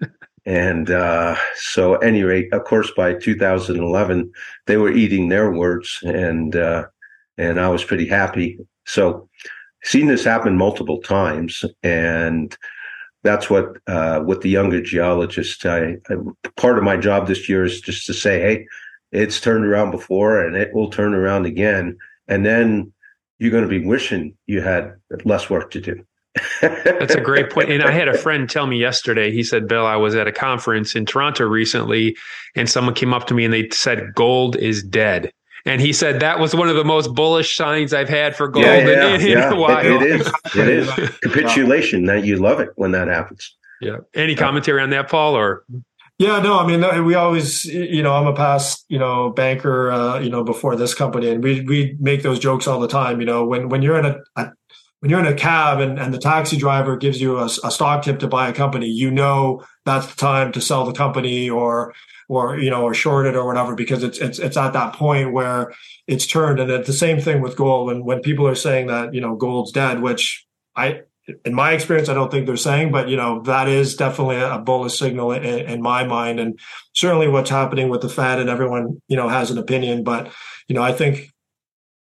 and 0.46 0.90
uh, 0.90 1.36
so, 1.54 1.94
at 1.94 2.04
any 2.04 2.22
rate, 2.22 2.52
of 2.52 2.64
course, 2.64 2.90
by 2.96 3.14
2011, 3.14 4.32
they 4.66 4.76
were 4.76 4.90
eating 4.90 5.28
their 5.28 5.52
words, 5.52 5.98
and 6.02 6.56
uh, 6.56 6.86
and 7.36 7.60
I 7.60 7.68
was 7.68 7.84
pretty 7.84 8.06
happy. 8.06 8.58
So, 8.86 9.28
seen 9.84 10.06
this 10.06 10.24
happen 10.24 10.56
multiple 10.56 11.00
times, 11.00 11.64
and 11.82 12.56
that's 13.22 13.50
what 13.50 13.76
uh, 13.86 14.22
with 14.24 14.40
the 14.40 14.50
younger 14.50 14.80
geologists. 14.80 15.64
I, 15.66 15.96
I, 16.08 16.14
part 16.56 16.78
of 16.78 16.84
my 16.84 16.96
job 16.96 17.26
this 17.26 17.48
year 17.48 17.64
is 17.64 17.80
just 17.80 18.06
to 18.06 18.14
say, 18.14 18.40
hey, 18.40 18.66
it's 19.12 19.40
turned 19.40 19.66
around 19.66 19.90
before, 19.90 20.44
and 20.44 20.56
it 20.56 20.72
will 20.74 20.90
turn 20.90 21.14
around 21.14 21.44
again, 21.46 21.98
and 22.28 22.46
then 22.46 22.92
you're 23.38 23.50
going 23.50 23.64
to 23.64 23.68
be 23.68 23.84
wishing 23.84 24.36
you 24.46 24.62
had 24.62 24.94
less 25.24 25.50
work 25.50 25.70
to 25.72 25.80
do. 25.80 26.04
That's 26.60 27.14
a 27.14 27.20
great 27.20 27.50
point. 27.50 27.70
And 27.70 27.82
I 27.82 27.90
had 27.90 28.08
a 28.08 28.16
friend 28.18 28.48
tell 28.48 28.66
me 28.66 28.78
yesterday, 28.78 29.30
he 29.32 29.42
said, 29.42 29.66
Bill, 29.66 29.86
I 29.86 29.96
was 29.96 30.14
at 30.14 30.26
a 30.26 30.32
conference 30.32 30.94
in 30.94 31.06
Toronto 31.06 31.44
recently, 31.44 32.16
and 32.54 32.68
someone 32.68 32.94
came 32.94 33.12
up 33.12 33.26
to 33.28 33.34
me 33.34 33.44
and 33.44 33.52
they 33.52 33.68
said, 33.70 34.14
gold 34.14 34.56
is 34.56 34.82
dead. 34.82 35.32
And 35.66 35.80
he 35.80 35.92
said 35.92 36.20
that 36.20 36.38
was 36.38 36.54
one 36.54 36.68
of 36.68 36.76
the 36.76 36.84
most 36.84 37.14
bullish 37.14 37.54
signs 37.54 37.92
I've 37.92 38.08
had 38.08 38.34
for 38.34 38.48
gold 38.48 38.64
yeah, 38.64 38.78
yeah, 38.78 39.08
in, 39.14 39.20
in, 39.20 39.28
yeah. 39.28 39.50
a 39.50 39.56
while. 39.56 39.84
It, 39.84 40.02
it 40.02 40.20
is. 40.20 40.32
It 40.56 40.68
is 40.68 40.88
capitulation. 41.22 42.06
That 42.06 42.24
you 42.24 42.36
love 42.36 42.60
it 42.60 42.70
when 42.76 42.92
that 42.92 43.08
happens. 43.08 43.54
Yeah. 43.80 43.98
Any 44.14 44.34
commentary 44.34 44.80
on 44.80 44.90
that, 44.90 45.10
Paul? 45.10 45.36
Or 45.36 45.64
yeah, 46.18 46.38
no, 46.40 46.58
I 46.58 46.66
mean, 46.66 47.04
we 47.04 47.14
always, 47.14 47.64
you 47.64 48.02
know, 48.02 48.14
I'm 48.14 48.26
a 48.26 48.34
past, 48.34 48.84
you 48.88 48.98
know, 48.98 49.30
banker, 49.30 49.90
uh, 49.90 50.20
you 50.20 50.28
know, 50.28 50.44
before 50.44 50.76
this 50.76 50.92
company, 50.92 51.30
and 51.30 51.42
we 51.42 51.62
we 51.62 51.96
make 51.98 52.22
those 52.22 52.38
jokes 52.38 52.66
all 52.66 52.80
the 52.80 52.88
time. 52.88 53.20
You 53.20 53.26
know, 53.26 53.44
when 53.44 53.68
when 53.68 53.82
you're 53.82 53.98
in 53.98 54.06
a, 54.06 54.16
a 54.36 54.52
when 55.00 55.10
you're 55.10 55.20
in 55.20 55.26
a 55.26 55.34
cab 55.34 55.80
and, 55.80 55.98
and 55.98 56.12
the 56.12 56.18
taxi 56.18 56.56
driver 56.56 56.96
gives 56.96 57.20
you 57.20 57.38
a, 57.38 57.46
a 57.46 57.70
stock 57.70 58.04
tip 58.04 58.20
to 58.20 58.28
buy 58.28 58.48
a 58.48 58.52
company, 58.52 58.86
you 58.86 59.10
know 59.10 59.64
that's 59.84 60.06
the 60.06 60.16
time 60.16 60.52
to 60.52 60.60
sell 60.60 60.84
the 60.84 60.92
company 60.92 61.48
or 61.48 61.94
or 62.28 62.58
you 62.58 62.70
know 62.70 62.84
or 62.84 62.94
short 62.94 63.26
it 63.26 63.34
or 63.34 63.46
whatever 63.46 63.74
because 63.74 64.04
it's 64.04 64.18
it's 64.18 64.38
it's 64.38 64.56
at 64.56 64.74
that 64.74 64.94
point 64.94 65.32
where 65.32 65.72
it's 66.06 66.26
turned. 66.26 66.60
And 66.60 66.70
it's 66.70 66.86
the 66.86 66.92
same 66.92 67.20
thing 67.20 67.40
with 67.40 67.56
gold. 67.56 67.86
When 67.86 68.04
when 68.04 68.20
people 68.20 68.46
are 68.46 68.54
saying 68.54 68.88
that 68.88 69.14
you 69.14 69.20
know 69.20 69.34
gold's 69.36 69.72
dead 69.72 70.00
which 70.00 70.46
i 70.76 71.00
in 71.44 71.54
my 71.54 71.72
experience 71.72 72.08
i 72.08 72.14
don't 72.14 72.30
think 72.30 72.46
they're 72.46 72.56
saying 72.56 72.90
but 72.90 73.08
you 73.08 73.16
know 73.16 73.40
that 73.42 73.68
is 73.68 73.94
definitely 73.94 74.36
a 74.36 74.58
bullish 74.58 74.98
signal 74.98 75.32
in, 75.32 75.44
in 75.44 75.82
my 75.82 76.04
mind. 76.04 76.38
And 76.38 76.58
certainly 76.92 77.26
what's 77.28 77.50
happening 77.50 77.88
with 77.88 78.02
the 78.02 78.08
fed 78.08 78.38
and 78.38 78.50
everyone 78.50 79.00
you 79.08 79.16
know 79.16 79.28
has 79.28 79.50
an 79.50 79.58
opinion 79.58 80.04
but 80.04 80.30
you 80.68 80.74
know 80.74 80.82
i 80.82 80.92
think 80.92 81.32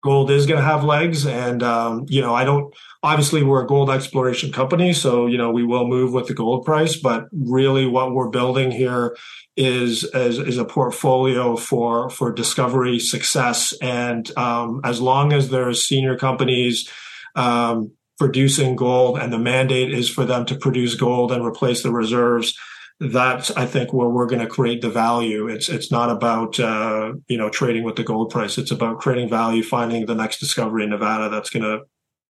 gold 0.04 0.30
is 0.30 0.46
going 0.46 0.60
to 0.60 0.66
have 0.66 0.84
legs 0.84 1.26
and 1.26 1.64
um, 1.64 2.06
you 2.08 2.22
know 2.22 2.34
i 2.34 2.44
don't 2.44 2.74
obviously 3.02 3.44
we're 3.44 3.64
a 3.64 3.68
gold 3.68 3.90
exploration 3.90 4.52
company 4.52 4.94
so 4.94 5.28
you 5.28 5.38
know 5.38 5.52
we 5.52 5.64
will 5.64 5.88
move 5.88 6.14
with 6.14 6.28
the 6.28 6.34
gold 6.34 6.66
price 6.66 6.96
but 6.96 7.28
really 7.32 7.86
what 7.86 8.14
we're 8.14 8.30
building 8.30 8.72
here 8.72 9.16
is 9.56 10.04
is, 10.04 10.40
is 10.40 10.58
a 10.58 10.66
portfolio 10.66 11.56
for 11.56 12.10
for 12.10 12.32
discovery 12.32 13.00
success. 13.00 13.74
And 13.82 14.30
um, 14.38 14.82
as 14.84 15.00
long 15.00 15.34
as 15.34 15.50
there's 15.50 15.86
senior 15.86 16.18
companies 16.18 16.90
um, 17.36 17.92
producing 18.18 18.76
gold 18.76 19.18
and 19.18 19.32
the 19.32 19.40
mandate 19.40 19.94
is 19.94 20.10
for 20.10 20.26
them 20.26 20.46
to 20.46 20.56
produce 20.56 20.96
gold 20.96 21.32
and 21.32 21.46
replace 21.46 21.84
the 21.84 21.92
reserves 21.92 22.58
that's 23.00 23.52
I 23.52 23.66
think 23.66 23.94
where 23.94 24.08
we're 24.08 24.28
going 24.28 24.42
to 24.42 24.48
create 24.48 24.82
the 24.82 24.90
value. 24.90 25.48
It's 25.48 25.70
it's 25.70 25.92
not 25.92 26.10
about 26.10 26.60
uh, 26.60 27.14
you 27.28 27.38
know 27.38 27.50
trading 27.50 27.84
with 27.84 27.96
the 27.96 28.04
gold 28.04 28.30
price. 28.30 28.58
It's 28.58 28.72
about 28.72 29.00
creating 29.00 29.30
value, 29.30 29.64
finding 29.64 30.06
the 30.06 30.16
next 30.16 30.40
discovery 30.40 30.84
in 30.84 30.90
Nevada 30.90 31.30
that's 31.30 31.50
going 31.50 31.64
to 31.64 31.82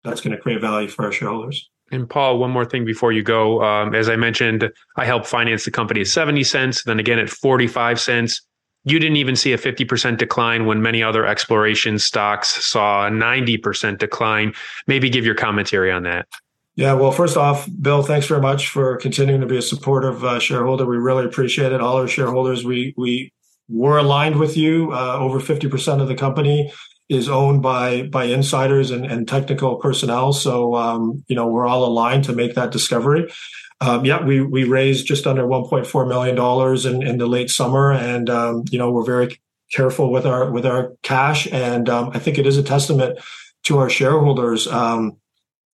that's 0.04 0.22
to 0.22 0.38
create 0.38 0.62
value 0.62 0.88
for 0.88 1.06
our 1.06 1.12
shareholders. 1.12 1.70
And 1.92 2.10
Paul, 2.10 2.38
one 2.38 2.52
more 2.52 2.66
thing 2.66 2.86
before 2.86 3.12
you 3.12 3.24
go. 3.24 3.64
Um, 3.64 3.96
as 3.96 4.10
I 4.10 4.16
mentioned, 4.16 4.70
I 4.96 5.06
helped 5.06 5.26
finance 5.26 5.66
the 5.66 5.72
company 5.72 6.02
at 6.02 6.08
70 6.08 6.44
cents, 6.44 6.84
then 6.84 7.00
again 7.00 7.20
at 7.20 7.30
45 7.30 8.00
cents. 8.00 8.42
You 8.86 9.00
didn't 9.00 9.18
even 9.18 9.36
see 9.36 9.54
a 9.54 9.58
50% 9.58 10.18
decline 10.18 10.66
when 10.66 10.82
many 10.82 11.04
other 11.04 11.26
exploration 11.26 12.00
stocks 12.00 12.64
saw 12.64 13.08
a 13.08 13.10
90% 13.10 13.98
decline. 13.98 14.54
Maybe 14.88 15.10
give 15.10 15.26
your 15.26 15.36
commentary 15.36 15.92
on 15.92 16.04
that. 16.04 16.28
Yeah, 16.76 16.94
well, 16.94 17.12
first 17.12 17.36
off, 17.36 17.68
Bill, 17.82 18.04
thanks 18.04 18.28
very 18.28 18.42
much 18.42 18.70
for 18.70 18.96
continuing 18.98 19.42
to 19.42 19.48
be 19.48 19.58
a 19.58 19.62
supportive 19.62 20.24
uh, 20.24 20.40
shareholder. 20.40 20.86
We 20.86 20.98
really 20.98 21.26
appreciate 21.26 21.72
it. 21.74 21.82
All 21.82 21.98
our 21.98 22.08
shareholders, 22.08 22.64
we 22.64 22.94
we 22.96 23.34
were 23.68 23.98
aligned 23.98 24.38
with 24.38 24.56
you. 24.56 24.92
Uh, 24.94 25.18
over 25.20 25.40
50% 25.40 26.02
of 26.02 26.08
the 26.08 26.16
company 26.16 26.72
is 27.10 27.28
owned 27.28 27.62
by 27.62 28.04
by 28.04 28.26
insiders 28.26 28.92
and, 28.92 29.06
and 29.06 29.28
technical 29.28 29.76
personnel. 29.78 30.32
So 30.32 30.76
um, 30.76 31.24
you 31.28 31.36
know 31.36 31.48
we're 31.48 31.68
all 31.68 31.86
aligned 31.86 32.24
to 32.26 32.34
make 32.34 32.56
that 32.56 32.72
discovery. 32.72 33.30
Um, 33.82 34.06
yeah, 34.06 34.24
we 34.24 34.42
we 34.42 34.64
raised 34.64 35.08
just 35.08 35.26
under 35.26 35.44
1.4 35.44 36.08
million 36.08 36.36
dollars 36.36 36.86
in, 36.86 37.02
in 37.02 37.18
the 37.18 37.28
late 37.28 37.50
summer, 37.50 37.92
and 37.92 38.30
um, 38.30 38.64
you 38.72 38.78
know 38.78 38.92
we're 38.92 39.06
very 39.06 39.40
careful 39.72 40.12
with 40.12 40.26
our 40.26 40.52
with 40.52 40.66
our 40.66 40.94
cash, 41.02 41.48
and 41.52 41.90
um, 41.90 42.12
I 42.14 42.20
think 42.20 42.38
it 42.38 42.46
is 42.46 42.58
a 42.58 42.64
testament 42.64 43.20
to 43.64 43.78
our 43.80 43.90
shareholders. 43.90 44.68
Um, 44.68 45.18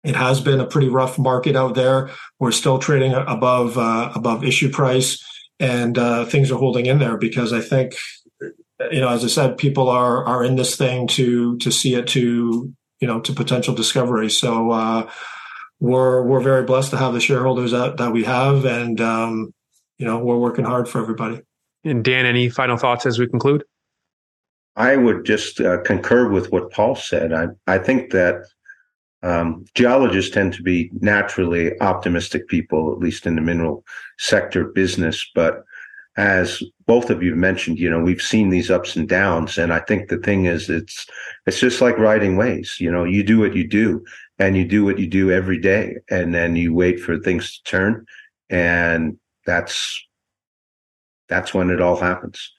it 0.03 0.15
has 0.15 0.41
been 0.41 0.59
a 0.59 0.65
pretty 0.65 0.89
rough 0.89 1.19
market 1.19 1.55
out 1.55 1.75
there. 1.75 2.09
We're 2.39 2.51
still 2.51 2.79
trading 2.79 3.13
above 3.13 3.77
uh, 3.77 4.11
above 4.15 4.43
issue 4.43 4.69
price, 4.69 5.23
and 5.59 5.97
uh, 5.97 6.25
things 6.25 6.51
are 6.51 6.57
holding 6.57 6.87
in 6.87 6.99
there 6.99 7.17
because 7.17 7.53
I 7.53 7.61
think 7.61 7.93
you 8.89 8.99
know, 8.99 9.09
as 9.09 9.23
I 9.23 9.27
said, 9.27 9.57
people 9.57 9.89
are 9.89 10.25
are 10.25 10.43
in 10.43 10.55
this 10.55 10.75
thing 10.75 11.07
to 11.09 11.57
to 11.57 11.71
see 11.71 11.95
it 11.95 12.07
to 12.07 12.73
you 12.99 13.07
know 13.07 13.19
to 13.21 13.33
potential 13.33 13.75
discovery. 13.75 14.29
So 14.29 14.71
uh, 14.71 15.09
we're 15.79 16.23
we're 16.23 16.41
very 16.41 16.63
blessed 16.63 16.91
to 16.91 16.97
have 16.97 17.13
the 17.13 17.19
shareholders 17.19 17.71
that 17.71 17.97
that 17.97 18.11
we 18.11 18.23
have, 18.23 18.65
and 18.65 18.99
um, 19.01 19.53
you 19.97 20.05
know 20.05 20.19
we're 20.19 20.37
working 20.37 20.65
hard 20.65 20.89
for 20.89 21.01
everybody. 21.01 21.41
And 21.83 22.03
Dan, 22.03 22.25
any 22.25 22.49
final 22.49 22.77
thoughts 22.77 23.05
as 23.05 23.19
we 23.19 23.27
conclude? 23.27 23.63
I 24.75 24.95
would 24.95 25.25
just 25.25 25.59
uh, 25.59 25.81
concur 25.81 26.29
with 26.29 26.51
what 26.51 26.71
Paul 26.71 26.95
said. 26.95 27.33
I 27.33 27.47
I 27.67 27.77
think 27.77 28.11
that 28.11 28.45
um, 29.23 29.65
geologists 29.75 30.33
tend 30.33 30.53
to 30.53 30.63
be 30.63 30.89
naturally 30.99 31.79
optimistic 31.79 32.47
people, 32.47 32.91
at 32.91 32.99
least 32.99 33.25
in 33.25 33.35
the 33.35 33.41
mineral 33.41 33.83
sector 34.17 34.65
business, 34.65 35.29
but 35.35 35.63
as 36.17 36.61
both 36.87 37.09
of 37.09 37.23
you 37.23 37.35
mentioned, 37.35 37.79
you 37.79 37.89
know, 37.89 37.99
we've 37.99 38.21
seen 38.21 38.49
these 38.49 38.69
ups 38.69 38.95
and 38.95 39.07
downs. 39.07 39.57
And 39.57 39.71
I 39.71 39.79
think 39.79 40.09
the 40.09 40.17
thing 40.17 40.45
is, 40.45 40.69
it's, 40.69 41.07
it's 41.45 41.59
just 41.59 41.79
like 41.79 41.97
riding 41.97 42.35
waves. 42.35 42.79
You 42.79 42.91
know, 42.91 43.05
you 43.05 43.23
do 43.23 43.39
what 43.39 43.55
you 43.55 43.65
do 43.65 44.03
and 44.37 44.57
you 44.57 44.65
do 44.65 44.83
what 44.83 44.99
you 44.99 45.07
do 45.07 45.31
every 45.31 45.57
day. 45.57 45.95
And 46.09 46.35
then 46.35 46.55
you 46.57 46.73
wait 46.73 46.99
for 46.99 47.17
things 47.17 47.53
to 47.53 47.63
turn. 47.63 48.05
And 48.49 49.17
that's, 49.45 50.05
that's 51.29 51.53
when 51.53 51.69
it 51.69 51.79
all 51.79 51.95
happens. 51.95 52.53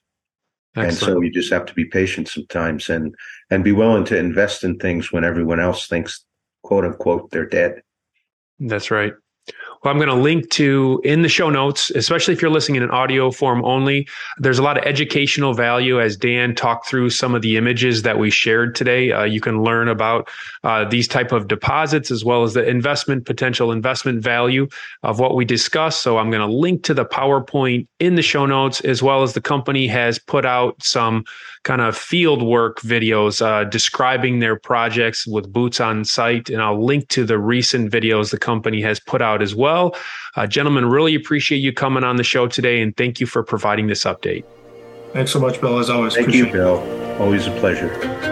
Excellent. 0.74 0.88
And 0.88 0.98
so 0.98 1.20
you 1.20 1.30
just 1.30 1.52
have 1.52 1.66
to 1.66 1.74
be 1.74 1.84
patient 1.84 2.28
sometimes 2.28 2.88
and, 2.88 3.14
and 3.50 3.62
be 3.62 3.72
willing 3.72 4.06
to 4.06 4.16
invest 4.16 4.64
in 4.64 4.78
things 4.78 5.12
when 5.12 5.24
everyone 5.24 5.60
else 5.60 5.86
thinks, 5.86 6.24
quote 6.62 6.84
unquote, 6.84 7.30
they're 7.30 7.46
dead. 7.46 7.82
That's 8.60 8.90
right 8.90 9.12
Well, 9.82 9.92
I'm 9.92 9.98
going 9.98 10.08
to 10.08 10.14
link 10.14 10.48
to 10.50 11.00
in 11.02 11.22
the 11.22 11.28
show 11.28 11.50
notes, 11.50 11.90
especially 11.90 12.34
if 12.34 12.40
you're 12.40 12.52
listening 12.52 12.76
in 12.76 12.82
an 12.84 12.90
audio 12.90 13.32
form 13.32 13.64
only. 13.64 14.06
There's 14.38 14.60
a 14.60 14.62
lot 14.62 14.78
of 14.78 14.84
educational 14.84 15.54
value 15.54 16.00
as 16.00 16.16
Dan 16.16 16.54
talked 16.54 16.86
through 16.86 17.10
some 17.10 17.34
of 17.34 17.42
the 17.42 17.56
images 17.56 18.02
that 18.02 18.18
we 18.18 18.30
shared 18.30 18.76
today. 18.76 19.10
Uh, 19.10 19.24
you 19.24 19.40
can 19.40 19.64
learn 19.64 19.88
about 19.88 20.28
uh, 20.62 20.84
these 20.84 21.08
type 21.08 21.32
of 21.32 21.48
deposits 21.48 22.12
as 22.12 22.24
well 22.24 22.44
as 22.44 22.54
the 22.54 22.64
investment 22.64 23.26
potential 23.26 23.72
investment 23.72 24.22
value 24.22 24.68
of 25.02 25.18
what 25.18 25.34
we 25.34 25.44
discussed. 25.44 26.02
So 26.02 26.18
I'm 26.18 26.30
going 26.30 26.46
to 26.48 26.54
link 26.54 26.84
to 26.84 26.94
the 26.94 27.04
PowerPoint 27.04 27.88
in 27.98 28.14
the 28.14 28.22
show 28.22 28.46
notes 28.46 28.80
as 28.82 29.02
well 29.02 29.24
as 29.24 29.32
the 29.32 29.40
company 29.40 29.88
has 29.88 30.20
put 30.20 30.46
out 30.46 30.80
some 30.82 31.24
kind 31.64 31.80
of 31.80 31.96
field 31.96 32.42
work 32.42 32.80
videos 32.80 33.44
uh, 33.44 33.64
describing 33.64 34.40
their 34.40 34.58
projects 34.58 35.26
with 35.26 35.52
boots 35.52 35.80
on 35.80 36.04
site. 36.04 36.50
And 36.50 36.60
I'll 36.60 36.84
link 36.84 37.08
to 37.08 37.24
the 37.24 37.38
recent 37.38 37.92
videos 37.92 38.30
the 38.30 38.38
company 38.38 38.80
has 38.82 38.98
put 38.98 39.22
out 39.22 39.42
as 39.42 39.54
well. 39.54 39.96
Uh, 40.36 40.46
gentlemen, 40.46 40.86
really 40.86 41.14
appreciate 41.14 41.58
you 41.58 41.72
coming 41.72 42.04
on 42.04 42.16
the 42.16 42.24
show 42.24 42.46
today 42.46 42.80
and 42.80 42.96
thank 42.96 43.20
you 43.20 43.26
for 43.26 43.42
providing 43.42 43.86
this 43.86 44.04
update. 44.04 44.44
Thanks 45.12 45.30
so 45.30 45.38
much, 45.38 45.60
Bill, 45.60 45.78
as 45.78 45.90
always. 45.90 46.14
Thank 46.14 46.32
you, 46.32 46.50
Bill. 46.50 46.78
Always 47.20 47.46
a 47.46 47.50
pleasure. 47.60 48.31